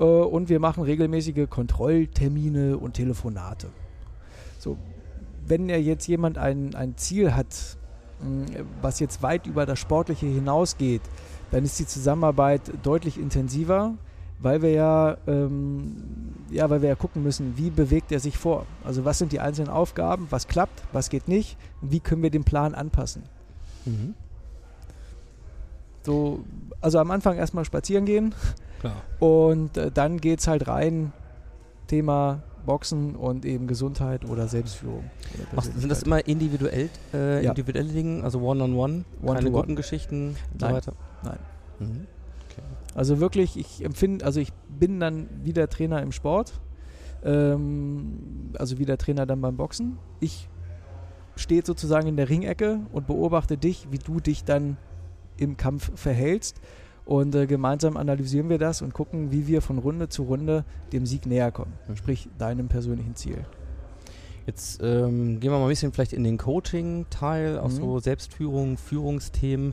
[0.00, 3.68] äh, und wir machen regelmäßige Kontrolltermine und Telefonate.
[4.58, 4.76] So,
[5.48, 7.78] wenn er jetzt jemand ein, ein Ziel hat,
[8.20, 8.46] mh,
[8.82, 11.02] was jetzt weit über das Sportliche hinausgeht,
[11.50, 13.94] dann ist die Zusammenarbeit deutlich intensiver,
[14.40, 18.66] weil wir ja, ähm, ja, weil wir ja gucken müssen, wie bewegt er sich vor.
[18.84, 22.30] Also was sind die einzelnen Aufgaben, was klappt, was geht nicht, und wie können wir
[22.30, 23.22] den Plan anpassen.
[23.84, 24.14] Mhm.
[26.02, 26.44] So,
[26.80, 28.34] also am Anfang erstmal spazieren gehen
[28.80, 28.96] Klar.
[29.18, 31.12] und äh, dann geht es halt rein,
[31.86, 35.04] Thema Boxen und eben Gesundheit oder Selbstführung.
[35.34, 37.50] oder Machst, sind das immer individuell, äh, Ja.
[37.50, 39.50] individuelle Dinge, also One-on-one, keine One-to-one.
[39.50, 40.74] Gruppengeschichten und so Nein.
[40.74, 40.92] weiter?
[41.24, 41.38] Nein.
[41.80, 42.06] Mhm.
[42.94, 46.60] Also wirklich, ich empfinde, also ich bin dann wieder Trainer im Sport,
[47.24, 49.98] ähm, also wieder Trainer dann beim Boxen.
[50.20, 50.48] Ich
[51.36, 54.76] stehe sozusagen in der Ringecke und beobachte dich, wie du dich dann
[55.36, 56.60] im Kampf verhältst.
[57.08, 61.06] Und äh, gemeinsam analysieren wir das und gucken, wie wir von Runde zu Runde dem
[61.06, 61.72] Sieg näher kommen.
[61.88, 61.96] Mhm.
[61.96, 63.46] Sprich, deinem persönlichen Ziel.
[64.44, 67.76] Jetzt ähm, gehen wir mal ein bisschen vielleicht in den Coaching-Teil, auch Mhm.
[67.76, 69.72] so Selbstführung, Führungsthemen.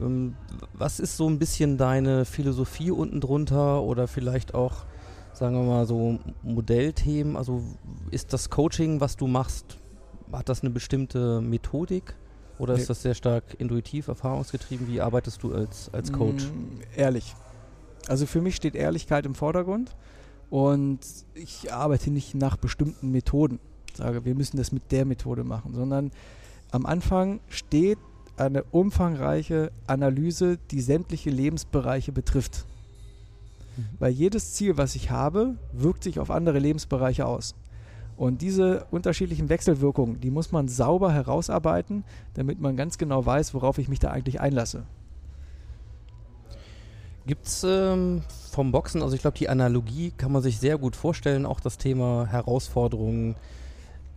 [0.00, 0.36] Ähm,
[0.72, 4.86] was ist so ein bisschen deine Philosophie unten drunter oder vielleicht auch,
[5.34, 7.36] sagen wir mal, so Modellthemen?
[7.36, 7.62] Also
[8.10, 9.76] ist das Coaching, was du machst,
[10.32, 12.14] hat das eine bestimmte Methodik
[12.60, 12.80] oder Nee.
[12.80, 14.86] ist das sehr stark intuitiv, erfahrungsgetrieben?
[14.86, 16.44] Wie arbeitest du als, als Coach?
[16.44, 17.34] Mm, ehrlich.
[18.06, 19.96] Also für mich steht Ehrlichkeit im Vordergrund
[20.50, 21.00] und
[21.34, 23.58] ich arbeite nicht nach bestimmten Methoden.
[23.94, 26.10] sage, wir müssen das mit der Methode machen, sondern
[26.70, 27.98] am Anfang steht
[28.36, 32.64] eine umfangreiche Analyse, die sämtliche Lebensbereiche betrifft.
[33.98, 37.54] Weil jedes Ziel, was ich habe, wirkt sich auf andere Lebensbereiche aus.
[38.20, 42.04] Und diese unterschiedlichen Wechselwirkungen, die muss man sauber herausarbeiten,
[42.34, 44.82] damit man ganz genau weiß, worauf ich mich da eigentlich einlasse.
[47.24, 50.96] Gibt es ähm, vom Boxen, also ich glaube, die Analogie kann man sich sehr gut
[50.96, 53.36] vorstellen, auch das Thema Herausforderungen,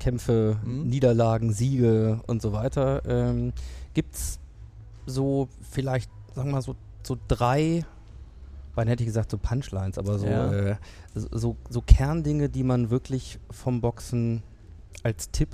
[0.01, 0.89] Kämpfe, Mhm.
[0.89, 3.03] Niederlagen, Siege und so weiter.
[3.07, 3.53] Ähm,
[3.93, 4.37] Gibt es
[5.05, 7.85] so vielleicht, sagen wir mal, so, so drei,
[8.75, 10.51] wann hätte ich gesagt, so Punchlines, aber so, Ja.
[10.51, 10.75] äh,
[11.15, 14.41] so, so, Kerndinge, die man wirklich vom Boxen
[15.03, 15.49] als Tipp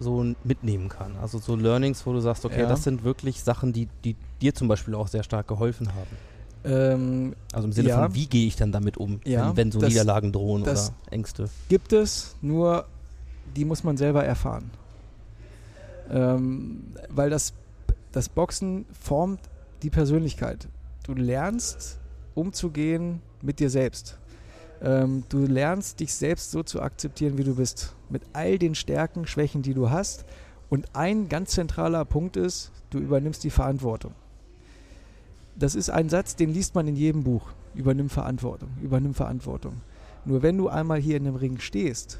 [0.00, 1.16] so mitnehmen kann.
[1.16, 2.68] Also so Learnings, wo du sagst, okay, Ja.
[2.68, 6.10] das sind wirklich Sachen, die, die dir zum Beispiel auch sehr stark geholfen haben.
[6.64, 8.02] Ähm, Also im Sinne Ja.
[8.04, 10.74] von, wie gehe ich dann damit um, Ja, wenn, wenn so das- Niederlagen drohen oder
[11.10, 11.48] Ängste?
[11.68, 12.86] gibt es, nur
[13.54, 14.70] die muss man selber erfahren.
[16.10, 17.52] Ähm, weil das,
[18.12, 19.40] das Boxen formt
[19.82, 20.68] die Persönlichkeit.
[21.04, 21.98] Du lernst
[22.34, 24.18] umzugehen mit dir selbst.
[24.82, 27.94] Ähm, du lernst dich selbst so zu akzeptieren, wie du bist.
[28.10, 30.24] Mit all den Stärken, Schwächen, die du hast.
[30.68, 34.12] Und ein ganz zentraler Punkt ist, du übernimmst die Verantwortung.
[35.56, 37.52] Das ist ein Satz, den liest man in jedem Buch.
[37.74, 39.80] Übernimm Verantwortung, übernimm Verantwortung.
[40.24, 42.18] Nur wenn du einmal hier in dem Ring stehst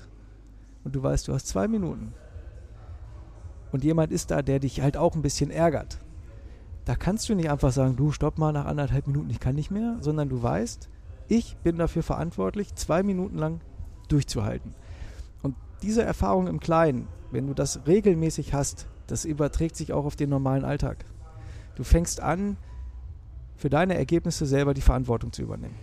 [0.85, 2.13] und du weißt, du hast zwei Minuten
[3.73, 5.99] und jemand ist da, der dich halt auch ein bisschen ärgert,
[6.85, 9.71] da kannst du nicht einfach sagen, du stopp mal nach anderthalb Minuten, ich kann nicht
[9.71, 10.89] mehr, sondern du weißt,
[11.29, 13.61] ich bin dafür verantwortlich, zwei Minuten lang
[14.09, 14.75] durchzuhalten.
[15.43, 20.17] Und diese Erfahrung im Kleinen, wenn du das regelmäßig hast, das überträgt sich auch auf
[20.17, 21.05] den normalen Alltag.
[21.77, 22.57] Du fängst an,
[23.57, 25.77] für deine Ergebnisse selber die Verantwortung zu übernehmen.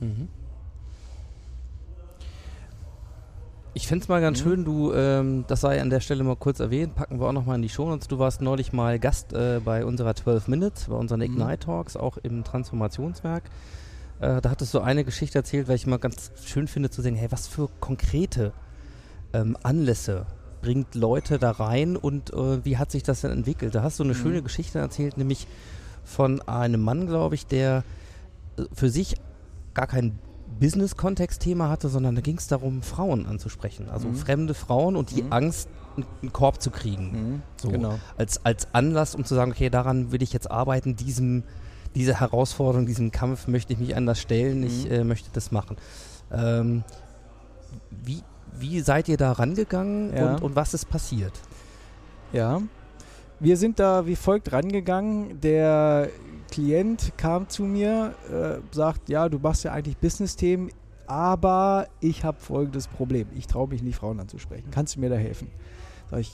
[0.00, 0.28] Mhm.
[3.78, 4.42] Ich fände es mal ganz Mhm.
[4.42, 7.54] schön, du, ähm, das sei an der Stelle mal kurz erwähnt, packen wir auch nochmal
[7.54, 7.96] in die Show.
[8.08, 11.26] Du warst neulich mal Gast äh, bei unserer 12 Minutes, bei unseren Mhm.
[11.26, 13.44] Ignite Talks, auch im Transformationswerk.
[14.18, 17.14] Äh, da hattest du eine Geschichte erzählt, weil ich mal ganz schön finde zu sehen,
[17.14, 18.52] hey, was für konkrete
[19.32, 20.26] ähm, Anlässe
[20.60, 23.76] bringt Leute da rein und äh, wie hat sich das denn entwickelt?
[23.76, 24.16] Da hast du eine Mhm.
[24.18, 25.46] schöne Geschichte erzählt, nämlich
[26.04, 27.84] von einem Mann, glaube ich, der
[28.58, 29.14] äh, für sich
[29.72, 30.18] gar kein
[30.60, 33.88] Business-Kontext-Thema hatte, sondern da ging es darum, Frauen anzusprechen.
[33.90, 34.14] Also Mhm.
[34.16, 35.32] fremde Frauen und die Mhm.
[35.32, 35.68] Angst,
[36.22, 37.42] einen- Korb zu kriegen.
[37.60, 37.70] So.
[37.70, 37.98] Genau.
[38.16, 41.42] Als, als Anlass, um zu sagen, okay, daran will ich jetzt arbeiten, diesem,
[41.94, 44.90] diese Herausforderung, diesem Kampf möchte ich mich anders stellen, ich Mhm.
[44.92, 45.76] äh, möchte das machen.
[46.32, 46.84] Ähm,
[47.90, 48.22] wie,
[48.58, 50.34] wie seid ihr da rangegangen Ja.
[50.34, 51.32] und, und was ist passiert?
[52.32, 52.60] Ja.
[53.40, 55.40] Wir sind da wie folgt rangegangen.
[55.40, 56.08] Der
[56.50, 60.70] Klient kam zu mir, äh, sagt, ja, du machst ja eigentlich Business-Themen,
[61.06, 63.28] aber ich habe folgendes Problem.
[63.34, 64.70] Ich traue mich nicht, Frauen anzusprechen.
[64.70, 65.48] Kannst du mir da helfen?
[66.10, 66.32] Sag ich,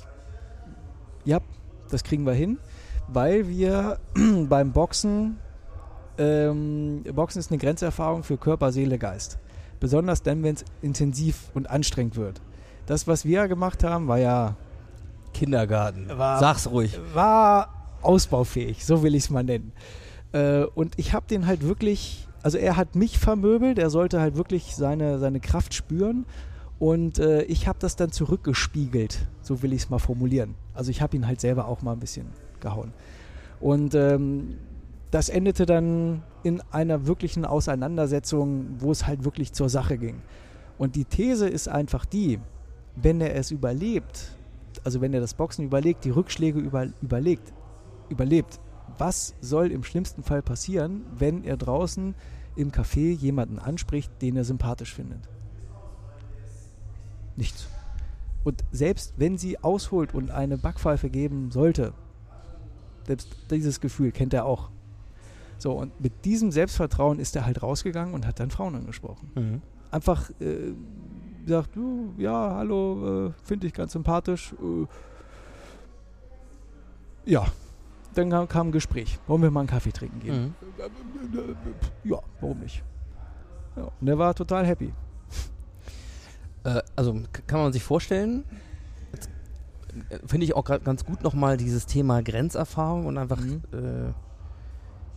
[1.25, 1.39] ja,
[1.91, 2.59] das kriegen wir hin,
[3.09, 3.99] weil wir
[4.49, 5.39] beim Boxen,
[6.19, 9.39] ähm, Boxen ist eine Grenzerfahrung für Körper, Seele, Geist.
[9.81, 12.41] Besonders dann, wenn es intensiv und anstrengend wird.
[12.87, 14.57] Das, was wir gemacht haben, war ja
[15.33, 16.09] Kindergarten.
[16.17, 16.99] War- Sag's ruhig.
[17.13, 17.69] war
[18.03, 19.73] ausbaufähig, so will ich es mal nennen.
[20.35, 24.37] Äh, und ich habe den halt wirklich, also er hat mich vermöbelt, er sollte halt
[24.37, 26.27] wirklich seine, seine Kraft spüren.
[26.81, 30.57] Und äh, ich habe das dann zurückgespiegelt, so will ich es mal formulieren.
[30.75, 32.27] Also ich habe ihn halt selber auch mal ein bisschen
[32.61, 32.93] gehauen.
[33.61, 34.59] Und ähm,
[35.13, 40.21] das endete dann in einer wirklichen Auseinandersetzung, wo es halt wirklich zur Sache ging.
[40.77, 42.41] Und die These ist einfach die,
[42.97, 44.37] wenn er es überlebt,
[44.83, 47.53] also wenn er das Boxen überlegt, die Rückschläge über, überlegt,
[48.09, 48.59] überlebt,
[48.99, 52.15] was soll im schlimmsten Fall passieren, wenn er draußen
[52.57, 55.29] im Café jemanden anspricht, den er sympathisch findet?
[57.37, 57.69] Nichts.
[58.45, 61.95] Und selbst wenn sie ausholt und eine Backpfeife geben sollte,
[63.07, 64.71] selbst dieses Gefühl kennt er auch.
[65.59, 69.63] So, und mit diesem Selbstvertrauen ist er halt rausgegangen und hat dann Frauen angesprochen Mhm.
[69.91, 70.73] einfach äh,
[71.47, 74.53] sagt, du, ja, hallo, äh, finde ich ganz sympathisch.
[74.55, 74.87] Äh,
[77.31, 77.47] ja,
[78.15, 79.19] dann kam, ein Gespräch.
[79.27, 80.43] Wollen wir mal einen Kaffee trinken gehen?
[80.43, 80.55] Mhm.
[82.05, 82.83] Ja, warum nicht?
[83.77, 84.93] Ja, und er war total happy.
[86.65, 88.45] Äh, also kann man sich vorstellen,
[90.11, 93.63] äh, finde ich auch gerade ganz gut nochmal dieses Thema Grenzerfahrung und einfach Mhm.
[93.73, 94.13] äh,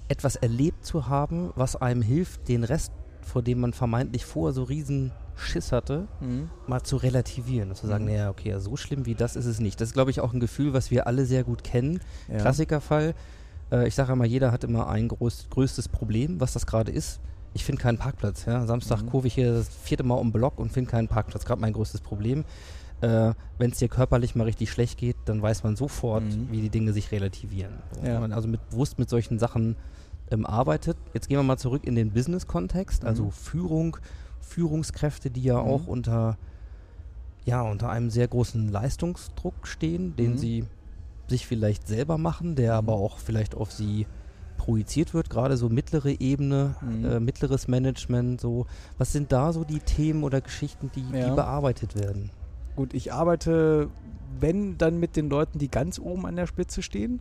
[0.10, 4.64] etwas erlebt zu haben, was einem hilft, den Rest, vor dem man vermeintlich vorher so
[4.64, 6.08] riesen Schiss hatte,
[6.68, 8.12] mal zu relativieren und zu sagen, Mhm.
[8.12, 9.80] naja, okay, so schlimm wie das ist es nicht.
[9.80, 12.00] Das ist, glaube ich, auch ein Gefühl, was wir alle sehr gut kennen.
[12.28, 12.38] Ja.
[12.40, 13.14] Klassikerfall.
[13.72, 17.20] Äh, ich sage immer, jeder hat immer ein groß, größtes Problem, was das gerade ist.
[17.54, 18.46] Ich finde keinen Parkplatz.
[18.46, 18.66] Ja?
[18.66, 19.10] Samstag Mhm.
[19.10, 21.46] kurve ich hier das vierte Mal um den Block und finde keinen Parkplatz.
[21.46, 22.44] Gerade mein größtes Problem.
[23.02, 26.48] Äh, Wenn es dir körperlich mal richtig schlecht geht, dann weiß man sofort, Mhm.
[26.52, 27.74] wie die Dinge sich relativieren.
[27.98, 28.14] Ja.
[28.16, 29.76] Wenn man also mit, bewusst mit solchen Sachen
[30.30, 30.98] ähm, arbeitet.
[31.14, 33.32] Jetzt gehen wir mal zurück in den Business-Kontext, also Mhm.
[33.32, 33.98] Führung,
[34.48, 35.68] Führungskräfte, die ja Mhm.
[35.70, 36.38] auch unter,
[37.46, 40.38] ja, unter einem sehr großen Leistungsdruck stehen, den Mhm.
[40.38, 40.64] sie
[41.28, 42.78] sich vielleicht selber machen, der Mhm.
[42.78, 44.08] aber auch vielleicht auf sie
[44.58, 47.06] projiziert wird, gerade so mittlere Ebene, Mhm.
[47.06, 48.66] äh, mittleres Management, so.
[48.98, 51.26] Was sind da so die Themen oder Geschichten, die, Ja.
[51.30, 52.32] die bearbeitet werden?
[52.76, 53.90] Gut, ich arbeite,
[54.40, 57.20] wenn, dann mit den Leuten, die ganz oben an der Spitze stehen.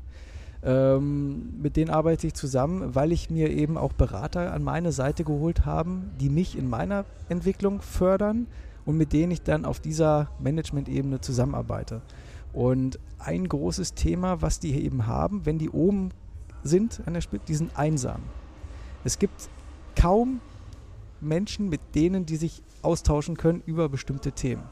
[0.63, 5.25] Ähm, mit denen arbeite ich zusammen, weil ich mir eben auch Berater an meine Seite
[5.25, 5.91] geholt habe,
[6.21, 8.47] die mich in meiner Entwicklung fördern
[8.85, 12.01] und mit denen ich dann auf dieser Management-Ebene zusammenarbeite.
[12.53, 16.11] Und ein großes Thema, was die eben haben, wenn die oben
[16.63, 18.21] sind an der Spitze, die sind einsam.
[19.05, 19.49] Es gibt
[19.95, 20.41] kaum
[21.21, 24.63] Menschen, mit denen die sich austauschen können über bestimmte Themen.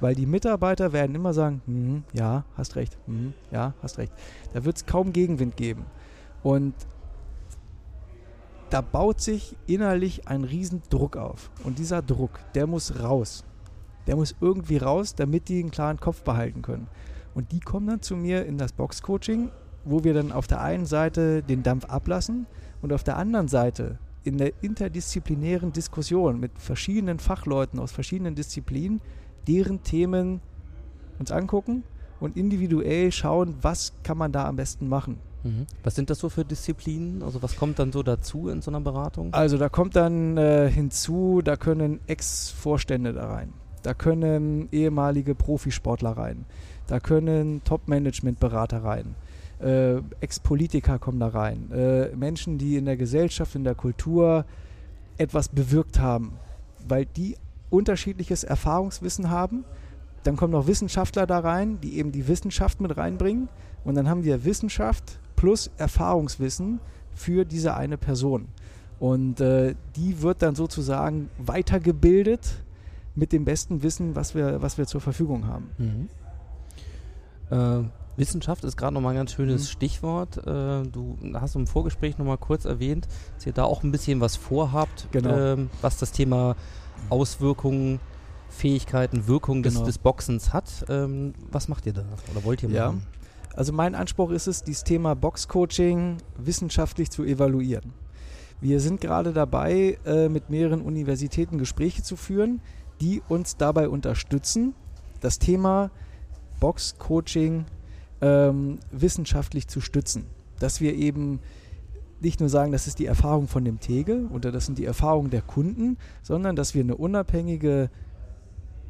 [0.00, 4.12] Weil die Mitarbeiter werden immer sagen, "Mhm, ja, hast recht, mhm, ja, hast recht.
[4.52, 5.84] Da wird es kaum Gegenwind geben.
[6.42, 6.74] Und
[8.70, 11.50] da baut sich innerlich ein riesen Druck auf.
[11.64, 13.44] Und dieser Druck, der muss raus.
[14.06, 16.88] Der muss irgendwie raus, damit die einen klaren Kopf behalten können.
[17.34, 19.50] Und die kommen dann zu mir in das Box-Coaching,
[19.84, 22.46] wo wir dann auf der einen Seite den Dampf ablassen
[22.82, 29.00] und auf der anderen Seite in der interdisziplinären Diskussion mit verschiedenen Fachleuten aus verschiedenen Disziplinen
[29.46, 30.40] deren Themen
[31.18, 31.84] uns angucken
[32.20, 35.18] und individuell schauen, was kann man da am besten machen.
[35.44, 35.66] Mhm.
[35.84, 37.22] Was sind das so für Disziplinen?
[37.22, 39.32] Also was kommt dann so dazu in so einer Beratung?
[39.32, 46.10] Also da kommt dann äh, hinzu, da können Ex-Vorstände da rein, da können ehemalige Profisportler
[46.10, 46.46] rein,
[46.88, 49.14] da können Top-Management-Berater rein,
[49.60, 54.44] äh, Ex-Politiker kommen da rein, äh, Menschen, die in der Gesellschaft, in der Kultur
[55.18, 56.32] etwas bewirkt haben,
[56.86, 57.36] weil die
[57.70, 59.64] unterschiedliches Erfahrungswissen haben.
[60.24, 63.48] Dann kommen noch Wissenschaftler da rein, die eben die Wissenschaft mit reinbringen.
[63.84, 66.80] Und dann haben wir Wissenschaft plus Erfahrungswissen
[67.14, 68.48] für diese eine Person.
[68.98, 72.64] Und äh, die wird dann sozusagen weitergebildet
[73.14, 75.70] mit dem besten Wissen, was wir, was wir zur Verfügung haben.
[75.78, 76.08] Mhm.
[77.50, 79.66] Äh, Wissenschaft ist gerade nochmal ein ganz schönes Mhm.
[79.66, 80.38] Stichwort.
[80.38, 84.36] Äh, du hast im Vorgespräch nochmal kurz erwähnt, dass ihr da auch ein bisschen was
[84.36, 85.36] vorhabt, Genau.
[85.36, 86.56] ähm, was das Thema
[87.10, 88.00] Auswirkungen,
[88.48, 89.86] Fähigkeiten, Wirkung des, Genau.
[89.86, 90.86] des Boxens hat.
[90.88, 92.86] Ähm, was macht ihr da oder wollt ihr Ja.
[92.88, 93.06] machen?
[93.54, 97.92] Also mein Anspruch ist es, dieses Thema Boxcoaching wissenschaftlich zu evaluieren.
[98.60, 102.60] Wir sind gerade dabei, äh, mit mehreren Universitäten Gespräche zu führen,
[103.00, 104.74] die uns dabei unterstützen,
[105.20, 105.90] das Thema
[106.60, 107.66] Boxcoaching
[108.20, 110.24] ähm, wissenschaftlich zu stützen.
[110.58, 111.40] Dass wir eben
[112.20, 115.30] nicht nur sagen, das ist die Erfahrung von dem Tegel oder das sind die Erfahrungen
[115.30, 117.90] der Kunden, sondern dass wir eine unabhängige,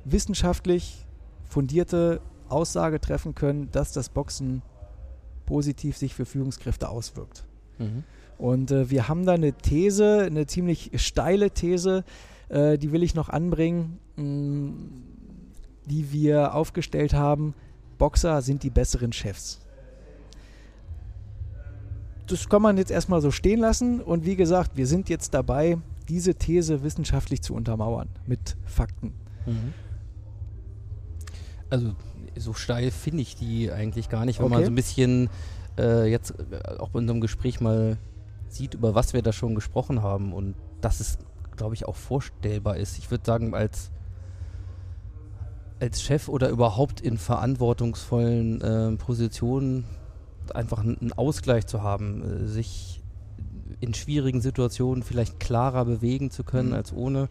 [0.04, 1.06] wissenschaftlich
[1.44, 4.62] fundierte Aussage treffen können, dass das Boxen
[5.44, 7.44] positiv sich für Führungskräfte auswirkt.
[7.78, 8.04] Mhm.
[8.38, 12.04] Und äh, wir haben da eine These, eine ziemlich steile These,
[12.48, 14.72] äh, die will ich noch anbringen, mh,
[15.86, 17.54] die wir aufgestellt haben.
[17.98, 19.60] Boxer sind die besseren Chefs.
[22.26, 24.00] Das kann man jetzt erstmal so stehen lassen.
[24.00, 25.78] Und wie gesagt, wir sind jetzt dabei,
[26.08, 29.12] diese These wissenschaftlich zu untermauern mit Fakten.
[29.46, 29.72] Mhm.
[31.70, 31.94] Also
[32.36, 34.66] so steil finde ich die eigentlich gar nicht, wenn man Okay.
[34.66, 35.30] so ein bisschen
[35.78, 37.96] äh, jetzt äh, auch in unserem Gespräch mal
[38.48, 41.18] sieht, über was wir da schon gesprochen haben und dass es,
[41.56, 42.98] glaube ich, auch vorstellbar ist.
[42.98, 43.90] Ich würde sagen, als
[45.80, 49.84] als Chef oder überhaupt in verantwortungsvollen äh, Positionen
[50.54, 53.02] einfach einen Ausgleich zu haben, äh, sich
[53.80, 56.74] in schwierigen Situationen vielleicht klarer bewegen zu können Mhm.
[56.74, 57.28] als ohne.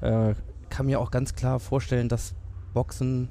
[0.00, 0.34] Äh,
[0.68, 2.34] kann mir auch ganz klar vorstellen, dass
[2.74, 3.28] Boxen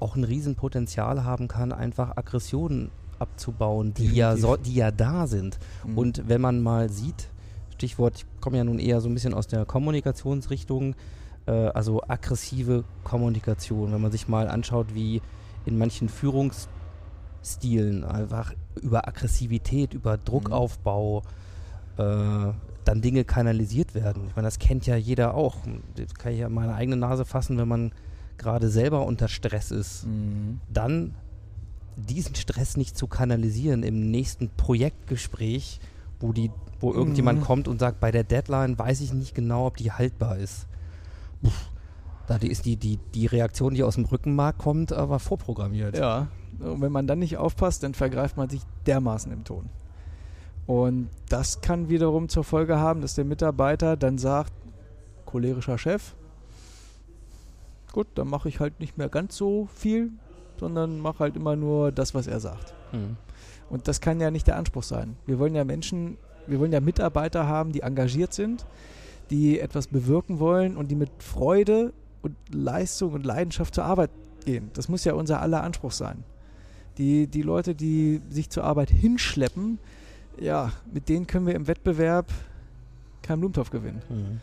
[0.00, 5.58] auch ein Riesenpotenzial haben kann, einfach Aggressionen abzubauen, die ja, so, die ja da sind.
[5.86, 5.98] Mhm.
[5.98, 7.28] Und wenn man mal sieht,
[7.70, 10.94] Stichwort, ich komme ja nun eher so ein bisschen aus der Kommunikationsrichtung,
[11.50, 15.20] also aggressive Kommunikation, wenn man sich mal anschaut, wie
[15.66, 21.22] in manchen Führungsstilen einfach über Aggressivität, über Druckaufbau
[21.98, 22.52] äh,
[22.84, 24.26] dann Dinge kanalisiert werden.
[24.28, 25.56] Ich meine, das kennt ja jeder auch.
[25.94, 27.92] Das kann ich ja meine eigene Nase fassen, wenn man
[28.38, 30.60] gerade selber unter Stress ist Mhm.
[30.72, 31.14] dann
[31.96, 35.78] diesen Stress nicht zu kanalisieren im nächsten Projektgespräch,
[36.20, 36.50] wo die,
[36.80, 37.44] wo irgendjemand Mhm.
[37.44, 40.66] kommt und sagt, bei der Deadline weiß ich nicht genau, ob die haltbar ist.
[41.42, 41.50] Puh,
[42.26, 45.96] da die ist die, die, die Reaktion, die aus dem Rückenmark kommt, aber vorprogrammiert.
[45.96, 46.28] Ja,
[46.60, 49.68] und wenn man dann nicht aufpasst, dann vergreift man sich dermaßen im Ton.
[50.66, 54.52] Und das kann wiederum zur Folge haben, dass der Mitarbeiter dann sagt,
[55.26, 56.14] cholerischer Chef,
[57.92, 60.10] gut, dann mache ich halt nicht mehr ganz so viel,
[60.58, 62.74] sondern mache halt immer nur das, was er sagt.
[62.92, 63.16] Mhm.
[63.68, 65.16] Und das kann ja nicht der Anspruch sein.
[65.26, 68.66] Wir wollen ja Menschen, wir wollen ja Mitarbeiter haben, die engagiert sind,
[69.30, 74.10] die etwas bewirken wollen und die mit Freude und Leistung und Leidenschaft zur Arbeit
[74.44, 74.70] gehen.
[74.74, 76.24] Das muss ja unser aller Anspruch sein.
[76.98, 79.78] Die, die Leute, die sich zur Arbeit hinschleppen,
[80.38, 82.32] ja, mit denen können wir im Wettbewerb
[83.22, 84.02] keinen Blumentopf gewinnen.
[84.08, 84.40] Mhm.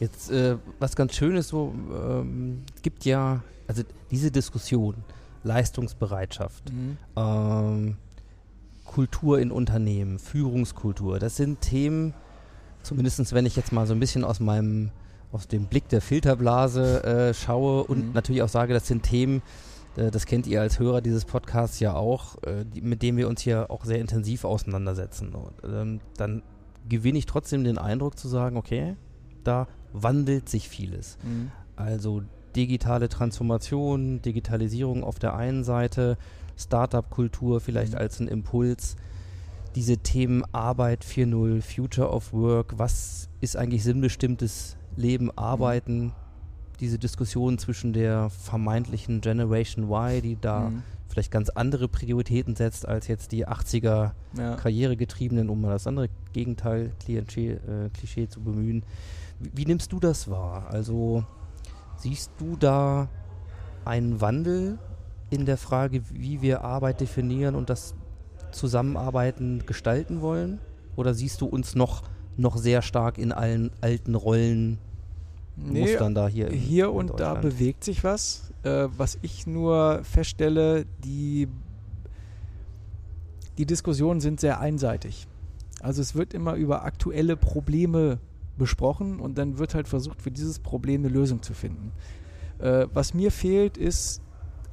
[0.00, 4.94] Jetzt, äh, was ganz schön ist, so ähm, gibt ja, also diese Diskussion,
[5.42, 6.70] Leistungsbereitschaft,
[7.16, 7.96] ähm,
[8.84, 12.14] Kultur in Unternehmen, Führungskultur, das sind Themen,
[12.88, 14.90] zumindest wenn ich jetzt mal so ein bisschen aus meinem,
[15.32, 18.12] aus dem Blick der Filterblase äh, schaue und Mhm.
[18.14, 19.42] natürlich auch sage, das sind Themen,
[19.96, 23.28] äh, das kennt ihr als Hörer dieses Podcasts ja auch, äh, die, mit denen wir
[23.28, 25.34] uns hier auch sehr intensiv auseinandersetzen.
[25.34, 26.42] Und, ähm, dann
[26.88, 28.96] gewinne ich trotzdem den Eindruck zu sagen, okay,
[29.44, 31.18] da wandelt sich vieles.
[31.22, 31.50] Mhm.
[31.76, 32.22] Also
[32.56, 36.16] digitale Transformation, Digitalisierung auf der einen Seite,
[36.56, 37.98] Startup-Kultur vielleicht Mhm.
[37.98, 38.96] als ein Impuls.
[39.74, 46.12] Diese Themen Arbeit 4.0, Future of Work, was ist eigentlich sinnbestimmtes Leben, Arbeiten?
[46.80, 50.82] Diese Diskussion zwischen der vermeintlichen Generation Y, die da Mhm.
[51.08, 54.56] vielleicht ganz andere Prioritäten setzt als jetzt die 80er Ja.
[54.56, 58.84] Karrieregetriebenen, um mal das andere Gegenteil, Klischee, äh, Klischee zu bemühen.
[59.38, 60.66] Wie, wie nimmst du das wahr?
[60.70, 61.24] Also
[61.96, 63.08] siehst du da
[63.84, 64.78] einen Wandel
[65.30, 67.94] in der Frage, wie wir Arbeit definieren und das
[68.52, 70.60] Zusammenarbeiten gestalten wollen?
[70.96, 72.02] Oder siehst du uns noch,
[72.36, 74.78] noch sehr stark in allen alten Rollen,
[75.56, 76.50] Nee, Mustern da hier?
[76.50, 78.52] Hier und da bewegt sich was.
[78.62, 81.48] Äh, was ich nur feststelle, die,
[83.58, 85.26] die Diskussionen sind sehr einseitig.
[85.80, 88.18] Also es wird immer über aktuelle Probleme
[88.56, 91.92] besprochen und dann wird halt versucht, für dieses Problem eine Lösung zu finden.
[92.58, 94.20] Äh, was mir fehlt, ist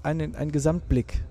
[0.03, 1.23] ein, ein Gesamtblick.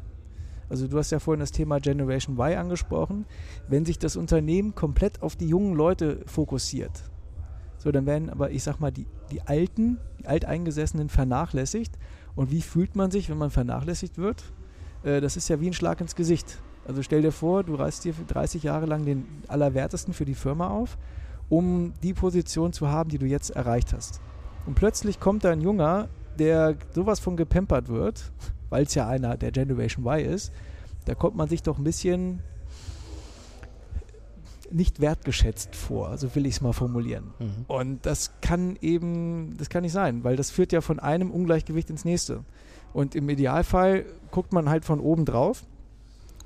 [0.68, 3.26] Also du hast ja vorhin das Thema Generation Y angesprochen.
[3.68, 7.04] Wenn sich das Unternehmen komplett auf die jungen Leute fokussiert,
[7.84, 11.98] so, dann werden aber, ich sag mal, die, die Alten, die Alteingesessenen vernachlässigt.
[12.34, 14.42] Und wie fühlt man sich, wenn man vernachlässigt wird?
[15.02, 16.62] Äh, das ist ja wie ein Schlag ins Gesicht.
[16.86, 20.34] Also stell dir vor, du reißt dir für 30 Jahre lang den Allerwertesten für die
[20.34, 20.96] Firma auf,
[21.48, 24.20] um die Position zu haben, die du jetzt erreicht hast.
[24.66, 28.32] Und plötzlich kommt da ein Junger, der sowas von gepempert wird,
[28.74, 30.52] weil es ja einer der Generation Y ist.
[31.04, 32.40] Da kommt man sich doch ein bisschen
[34.68, 37.32] nicht wertgeschätzt vor, so will ich es mal formulieren.
[37.38, 37.64] Mhm.
[37.68, 41.88] Und das kann eben, das kann nicht sein, weil das führt ja von einem Ungleichgewicht
[41.88, 42.44] ins nächste.
[42.92, 45.62] Und im Idealfall guckt man halt von oben drauf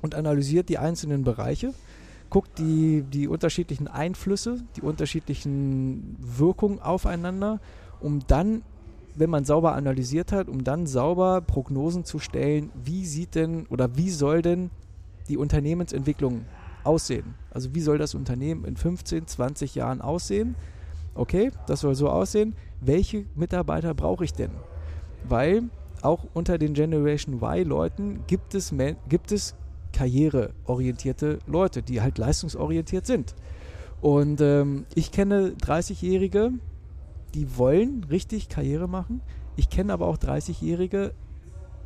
[0.03, 1.73] und analysiert die einzelnen Bereiche,
[2.29, 7.59] guckt die, die unterschiedlichen Einflüsse, die unterschiedlichen Wirkungen aufeinander,
[7.99, 8.61] um dann,
[9.15, 13.95] wenn man sauber analysiert hat, um dann sauber Prognosen zu stellen, wie sieht denn oder
[13.95, 14.69] wie soll denn
[15.27, 16.45] die Unternehmensentwicklung
[16.83, 17.35] aussehen?
[17.51, 20.55] Also wie soll das Unternehmen in 15, 20 Jahren aussehen?
[21.15, 22.55] Okay, das soll so aussehen.
[22.81, 24.51] Welche Mitarbeiter brauche ich denn?
[25.27, 25.63] Weil
[26.01, 28.73] auch unter den Generation Y-Leuten gibt es,
[29.09, 29.55] gibt es
[29.91, 33.35] karriereorientierte Leute, die halt leistungsorientiert sind.
[34.01, 36.51] Und ähm, ich kenne 30-Jährige,
[37.33, 39.21] die wollen richtig Karriere machen.
[39.55, 41.13] Ich kenne aber auch 30-Jährige,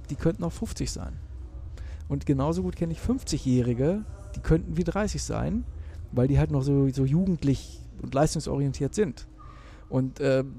[0.09, 1.13] die könnten auch 50 sein.
[2.07, 4.03] Und genauso gut kenne ich 50-Jährige,
[4.35, 5.63] die könnten wie 30 sein,
[6.11, 9.27] weil die halt noch so, so jugendlich und leistungsorientiert sind.
[9.89, 10.53] Und ähm,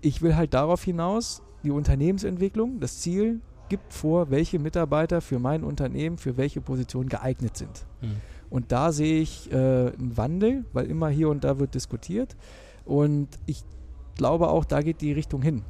[0.00, 5.62] ich will halt darauf hinaus, die Unternehmensentwicklung, das Ziel gibt vor, welche Mitarbeiter für mein
[5.62, 7.86] Unternehmen, für welche Position geeignet sind.
[8.00, 8.16] Mhm.
[8.50, 12.36] Und da sehe ich äh, einen Wandel, weil immer hier und da wird diskutiert.
[12.90, 13.62] Und ich
[14.16, 15.62] glaube auch, da geht die Richtung hin.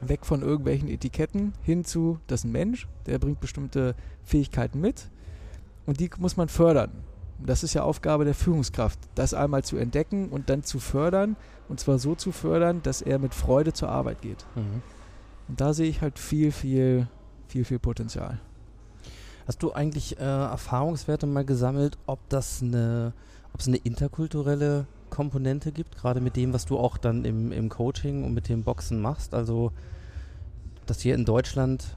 [0.00, 5.10] Weg von irgendwelchen Etiketten hin zu, das ist ein Mensch, der bringt bestimmte Fähigkeiten mit
[5.84, 6.92] und die muss man fördern.
[7.40, 11.34] Und Das ist ja Aufgabe der Führungskraft, das einmal zu entdecken und dann zu fördern
[11.68, 14.46] und zwar so zu fördern, dass er mit Freude zur Arbeit geht.
[14.54, 14.80] Mhm.
[15.48, 17.08] Und da sehe ich halt viel, viel,
[17.48, 18.38] viel, viel Potenzial.
[19.48, 23.12] Hast du eigentlich äh, Erfahrungswerte mal gesammelt, ob das eine,
[23.52, 27.68] ob es eine interkulturelle Komponente gibt, gerade mit dem, was du auch dann im, im
[27.68, 29.34] Coaching und mit dem Boxen machst?
[29.34, 29.70] Also,
[30.86, 31.96] dass hier in Deutschland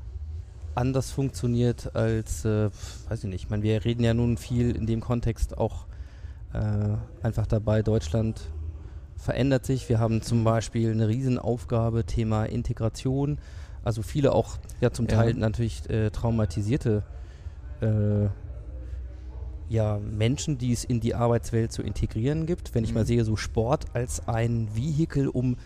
[0.75, 2.69] anders funktioniert als, äh,
[3.09, 5.85] weiß ich nicht, ich meine, wir reden ja nun viel in dem Kontext auch
[6.53, 8.41] äh, einfach dabei, Deutschland
[9.15, 9.87] verändert sich.
[9.89, 13.39] Wir haben zum Beispiel eine Riesenaufgabe, Thema Integration.
[13.83, 15.15] Also viele auch ja zum Ja.
[15.15, 17.03] Teil natürlich äh, traumatisierte
[17.81, 18.27] äh,
[19.69, 22.73] ja, Menschen, die es in die Arbeitswelt zu integrieren gibt.
[22.75, 23.07] Wenn ich mal Mhm.
[23.07, 25.57] sehe, so Sport als ein Vehikel, um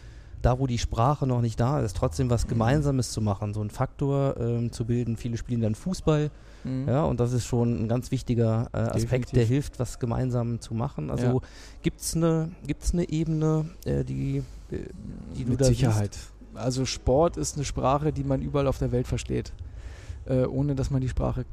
[0.41, 3.69] da wo die Sprache noch nicht da ist, trotzdem was Gemeinsames zu machen, so einen
[3.71, 5.17] Faktor ähm, zu bilden.
[5.17, 6.31] Viele spielen dann Fußball,
[6.63, 6.87] Mhm.
[6.89, 9.31] ja, und das ist schon ein ganz wichtiger äh, Aspekt, Definitiv.
[9.33, 11.09] der hilft, was gemeinsam zu machen.
[11.09, 11.39] Also Ja.
[11.83, 14.77] gibt's eine gibt's eine Ebene, äh, die, äh,
[15.37, 16.17] die du Mit da Sicherheit.
[16.55, 19.51] Also Sport ist eine Sprache, die man überall auf der Welt versteht,
[20.25, 21.45] äh, ohne dass man die Sprache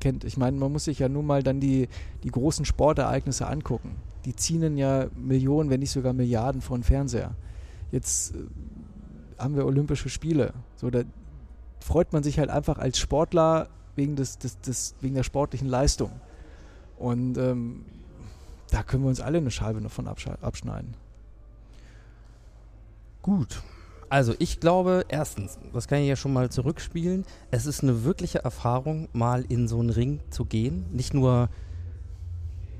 [0.00, 0.24] kennt.
[0.24, 1.88] Ich meine, man muss sich ja nur mal dann die,
[2.22, 3.96] die großen Sportereignisse angucken.
[4.24, 7.34] Die ziehen ja Millionen, wenn nicht sogar Milliarden vor den Fernseher.
[7.92, 8.38] Jetzt äh,
[9.38, 10.52] haben wir Olympische Spiele.
[10.76, 11.02] So, da
[11.80, 16.10] freut man sich halt einfach als Sportler wegen, des, des, des, wegen der sportlichen Leistung.
[16.98, 17.84] Und ähm,
[18.70, 20.94] da können wir uns alle eine Scheibe von absche- abschneiden.
[23.22, 23.62] Gut.
[24.08, 28.38] Also ich glaube, erstens, das kann ich ja schon mal zurückspielen, es ist eine wirkliche
[28.44, 30.86] Erfahrung, mal in so einen Ring zu gehen.
[30.92, 31.48] Nicht nur,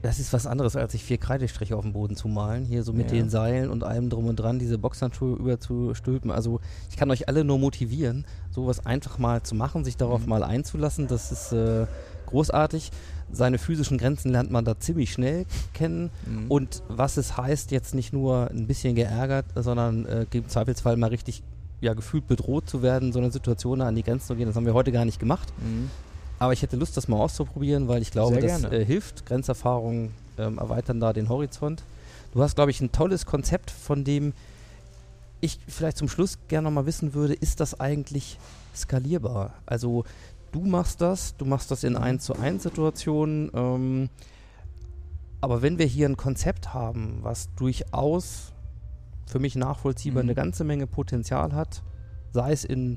[0.02, 2.92] das ist was anderes, als sich vier Kreidestriche auf dem Boden zu malen, hier so
[2.92, 3.16] mit Ja.
[3.18, 6.30] den Seilen und allem drum und dran, diese Boxhandschuhe überzustülpen.
[6.30, 6.60] Also
[6.90, 10.28] ich kann euch alle nur motivieren, sowas einfach mal zu machen, sich darauf Mhm.
[10.28, 11.08] mal einzulassen.
[11.08, 11.86] Das ist äh,
[12.26, 12.92] großartig.
[13.32, 16.10] Seine physischen Grenzen lernt man da ziemlich schnell kennen.
[16.26, 16.50] Mhm.
[16.50, 21.08] Und was es heißt, jetzt nicht nur ein bisschen geärgert, sondern äh, im Zweifelsfall mal
[21.08, 21.42] richtig
[21.80, 24.66] ja, gefühlt bedroht zu werden, so eine Situation an die Grenzen zu gehen, das haben
[24.66, 25.52] wir heute gar nicht gemacht.
[25.58, 25.90] Mhm.
[26.38, 29.26] Aber ich hätte Lust, das mal auszuprobieren, weil ich glaube, das äh, hilft.
[29.26, 31.82] Grenzerfahrungen ähm, erweitern da den Horizont.
[32.32, 34.34] Du hast, glaube ich, ein tolles Konzept, von dem
[35.40, 38.38] ich vielleicht zum Schluss gerne noch mal wissen würde, ist das eigentlich
[38.74, 39.54] skalierbar?
[39.64, 40.04] Also
[40.56, 41.98] du machst das, du machst das in Mhm.
[41.98, 44.08] 1 zu 1 Situationen, ähm,
[45.42, 48.52] aber wenn wir hier ein Konzept haben, was durchaus
[49.26, 50.28] für mich nachvollziehbar Mhm.
[50.30, 51.82] eine ganze Menge Potenzial hat,
[52.32, 52.96] sei es in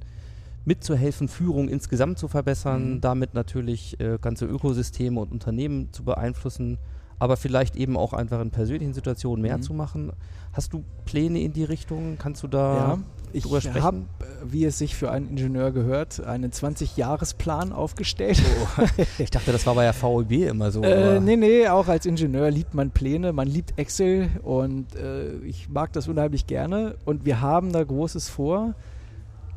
[0.66, 3.02] mitzuhelfen, Führung insgesamt zu verbessern, Mhm.
[3.02, 6.78] damit natürlich äh, ganze Ökosysteme und Unternehmen zu beeinflussen,
[7.20, 9.62] aber vielleicht eben auch einfach in persönlichen Situationen mehr Mhm.
[9.62, 10.12] zu machen.
[10.54, 12.18] Hast du Pläne in die Richtung?
[12.18, 12.98] Kannst du da Ja,
[13.34, 13.84] ich drüber sprechen?
[13.84, 14.02] habe,
[14.46, 18.42] wie es sich für einen Ingenieur gehört, einen 20-Jahres-Plan aufgestellt.
[19.20, 20.82] Ich dachte, das war bei der VEB immer so.
[20.82, 25.70] Äh, nee, nee, auch als Ingenieur liebt man Pläne, man liebt Excel und äh, ich
[25.70, 26.96] mag das unheimlich gerne.
[27.06, 28.74] Und wir haben da Großes vor,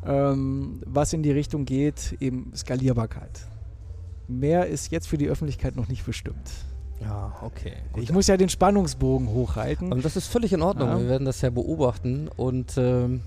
[0.05, 3.47] ähm, was in die Richtung geht, eben Skalierbarkeit.
[4.27, 6.51] Mehr ist jetzt für die Öffentlichkeit noch nicht bestimmt.
[7.01, 7.73] Ja, okay.
[7.91, 8.03] Gut.
[8.03, 9.91] Ich muss ja den Spannungsbogen hochhalten.
[9.91, 10.89] Und das ist völlig in Ordnung.
[10.89, 10.99] Ja.
[10.99, 12.29] Wir werden das ja beobachten.
[12.37, 13.21] Und ähm,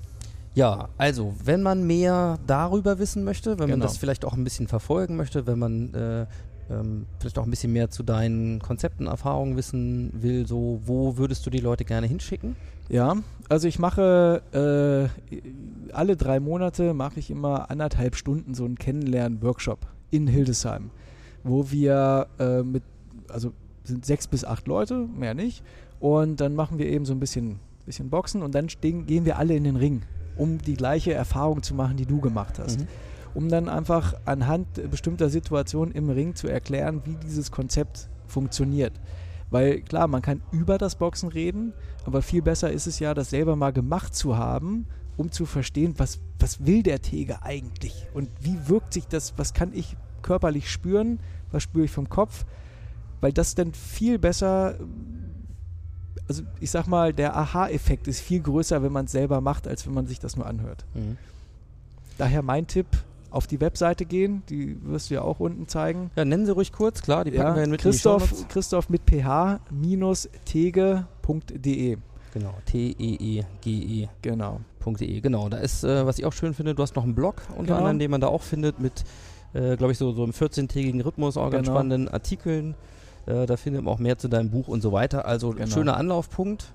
[0.54, 3.84] ja, also, wenn man mehr darüber wissen möchte, wenn man Genau.
[3.84, 6.26] das vielleicht auch ein bisschen verfolgen möchte, wenn man äh,
[6.70, 11.44] ähm, vielleicht auch ein bisschen mehr zu deinen Konzepten, Erfahrungen wissen will, so, wo würdest
[11.44, 12.56] du die Leute gerne hinschicken?
[12.88, 13.16] Ja,
[13.48, 19.80] also ich mache äh, alle drei Monate mache ich immer anderthalb Stunden so einen Kennenlernen-Workshop
[20.10, 20.90] in Hildesheim,
[21.44, 22.82] wo wir äh, mit,
[23.36, 23.52] also
[23.84, 25.62] sind sechs bis acht Leute, mehr nicht,
[26.00, 29.38] und dann machen wir eben so ein bisschen, bisschen Boxen und dann stehen, gehen wir
[29.38, 30.02] alle in den Ring,
[30.36, 32.80] um die gleiche Erfahrung zu machen, die du gemacht hast.
[32.80, 32.88] Mhm.
[33.34, 38.94] Um dann einfach anhand bestimmter Situationen im Ring zu erklären, wie dieses Konzept funktioniert.
[39.50, 41.74] Weil klar, man kann über das Boxen reden,
[42.06, 44.86] aber viel besser ist es ja, das selber mal gemacht zu haben,
[45.18, 49.52] um zu verstehen, was, was will der Teger eigentlich und wie wirkt sich das, was
[49.52, 51.20] kann ich körperlich spüren,
[51.52, 52.46] was spüre ich vom Kopf,
[53.20, 54.76] weil das dann viel besser,
[56.28, 59.86] also ich sag mal, der Aha-Effekt ist viel größer, wenn man es selber macht, als
[59.86, 60.84] wenn man sich das nur anhört.
[60.94, 61.16] Mhm.
[62.18, 62.86] Daher mein Tipp,
[63.30, 66.10] auf die Webseite gehen, die wirst du ja auch unten zeigen.
[66.16, 68.48] Ja, nennen Sie ruhig kurz, klar, die packen wir Ja, mit Christoph.
[68.48, 69.04] Christoph mit
[70.66, 71.96] ph-tege.de.
[72.34, 74.08] Genau, T-E-E-G-E.
[74.22, 74.60] Genau.
[74.86, 75.48] .de, genau.
[75.48, 77.76] Da ist, äh, was ich auch schön finde, du hast noch einen Blog unter Genau.
[77.78, 79.02] anderem, den man da auch findet mit,
[79.52, 81.76] äh, glaube ich, so, so einem 14-tägigen Rhythmus, auch ganz Genau.
[81.78, 82.74] spannenden Artikeln.
[83.26, 85.26] Äh, da findet man auch mehr zu deinem Buch und so weiter.
[85.26, 85.66] Also Genau.
[85.68, 86.72] schöner Anlaufpunkt.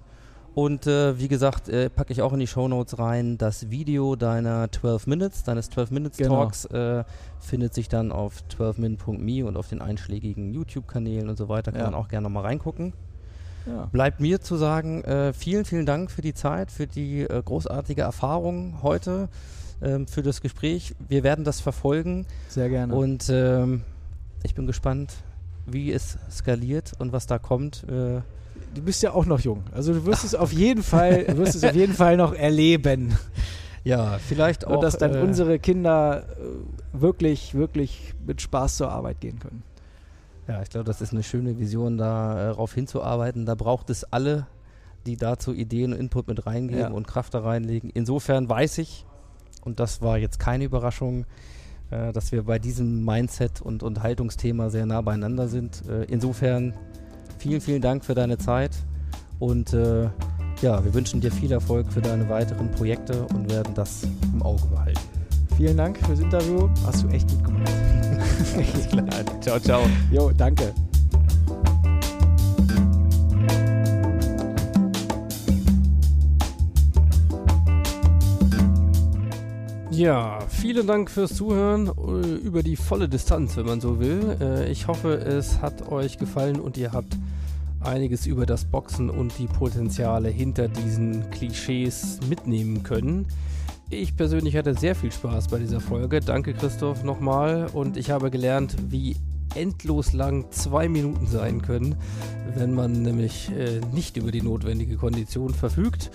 [0.53, 4.69] Und äh, wie gesagt, äh, packe ich auch in die Shownotes rein, das Video deiner
[4.69, 6.35] 12 Minutes, deines 12 Minutes Genau.
[6.43, 7.05] Talks äh,
[7.39, 11.71] findet sich dann auf 12min.me und auf den einschlägigen YouTube-Kanälen und so weiter.
[11.71, 11.85] Kann Ja.
[11.91, 12.91] man auch gerne mal reingucken.
[13.65, 13.85] Ja.
[13.93, 18.01] Bleibt mir zu sagen, äh, vielen, vielen Dank für die Zeit, für die äh, großartige
[18.01, 19.29] Erfahrung heute,
[19.81, 20.95] ähm, für das Gespräch.
[21.07, 22.93] Wir werden das verfolgen Sehr gerne.
[22.93, 23.83] und ähm,
[24.43, 25.13] ich bin gespannt,
[25.65, 27.83] wie es skaliert und was da kommt.
[27.83, 28.21] Äh,
[28.73, 29.63] du bist ja auch noch jung.
[29.73, 33.17] Also du wirst es auf jeden Fall, du wirst es auf jeden Fall noch erleben.
[33.83, 34.75] ja, vielleicht auch.
[34.75, 39.63] Und dass dann äh, unsere Kinder äh, wirklich, wirklich mit Spaß zur Arbeit gehen können.
[40.47, 43.45] Ja, ich glaube, das ist eine schöne Vision, darauf hinzuarbeiten.
[43.45, 44.47] Da braucht es alle,
[45.05, 46.89] die dazu Ideen und Input mit reingeben Ja.
[46.89, 47.89] und Kraft da reinlegen.
[47.93, 49.05] Insofern weiß ich,
[49.63, 51.25] und das war jetzt keine Überraschung,
[51.91, 55.83] äh, dass wir bei diesem Mindset- und, und Haltungsthema sehr nah beieinander sind.
[55.87, 56.73] Äh, insofern
[57.37, 58.71] vielen, vielen Dank für deine Zeit
[59.39, 60.09] und äh,
[60.61, 64.65] ja, wir wünschen dir viel Erfolg für deine weiteren Projekte und werden das im Auge
[64.67, 64.99] behalten.
[65.57, 66.69] Vielen Dank fürs Interview.
[66.85, 67.69] Hast du echt gut gemacht.
[68.55, 69.41] Alles klar.
[69.41, 69.81] Ciao, ciao.
[70.11, 70.73] Jo, danke.
[79.91, 84.37] Ja, vielen Dank fürs Zuhören äh, über die volle Distanz, wenn man so will.
[84.39, 87.17] Äh, ich hoffe, es hat euch gefallen und ihr habt
[87.81, 93.27] einiges über das Boxen und die Potenziale hinter diesen Klischees mitnehmen können.
[93.89, 96.21] Ich persönlich hatte sehr viel Spaß bei dieser Folge.
[96.21, 99.17] Danke Christoph nochmal und ich habe gelernt, wie
[99.55, 101.95] endlos lang zwei Minuten sein können,
[102.55, 106.11] wenn man nämlich äh, nicht über die notwendige Kondition verfügt.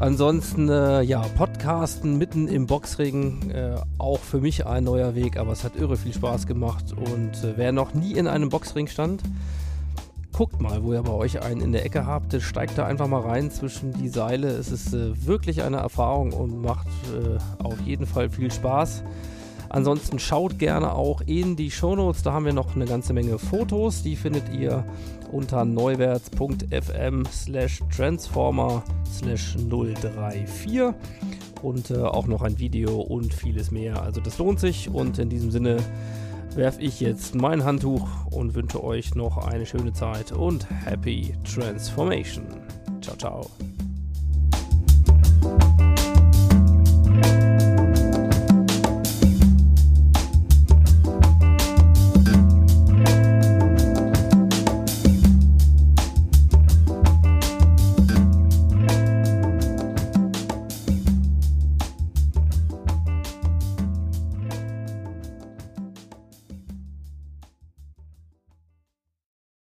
[0.00, 5.52] Ansonsten, äh, ja, Podcasten mitten im Boxring, äh, auch für mich ein neuer Weg, aber
[5.52, 6.94] es hat irre viel Spaß gemacht.
[6.96, 9.22] Und äh, wer noch nie in einem Boxring stand,
[10.32, 13.20] guckt mal, wo ihr bei euch einen in der Ecke habt, steigt da einfach mal
[13.20, 14.48] rein zwischen die Seile.
[14.48, 19.04] Es ist äh, wirklich eine Erfahrung und macht äh, auf jeden Fall viel Spaß.
[19.68, 24.02] Ansonsten schaut gerne auch in die Shownotes, da haben wir noch eine ganze Menge Fotos,
[24.02, 24.82] die findet ihr
[25.32, 30.92] unter neuwärts.fm slash transformer slash 034
[31.62, 34.02] und äh, auch noch ein Video und vieles mehr.
[34.02, 35.78] Also das lohnt sich und in diesem Sinne
[36.54, 42.46] werfe ich jetzt mein Handtuch und wünsche euch noch eine schöne Zeit und Happy Transformation.
[43.00, 43.79] Ciao, ciao.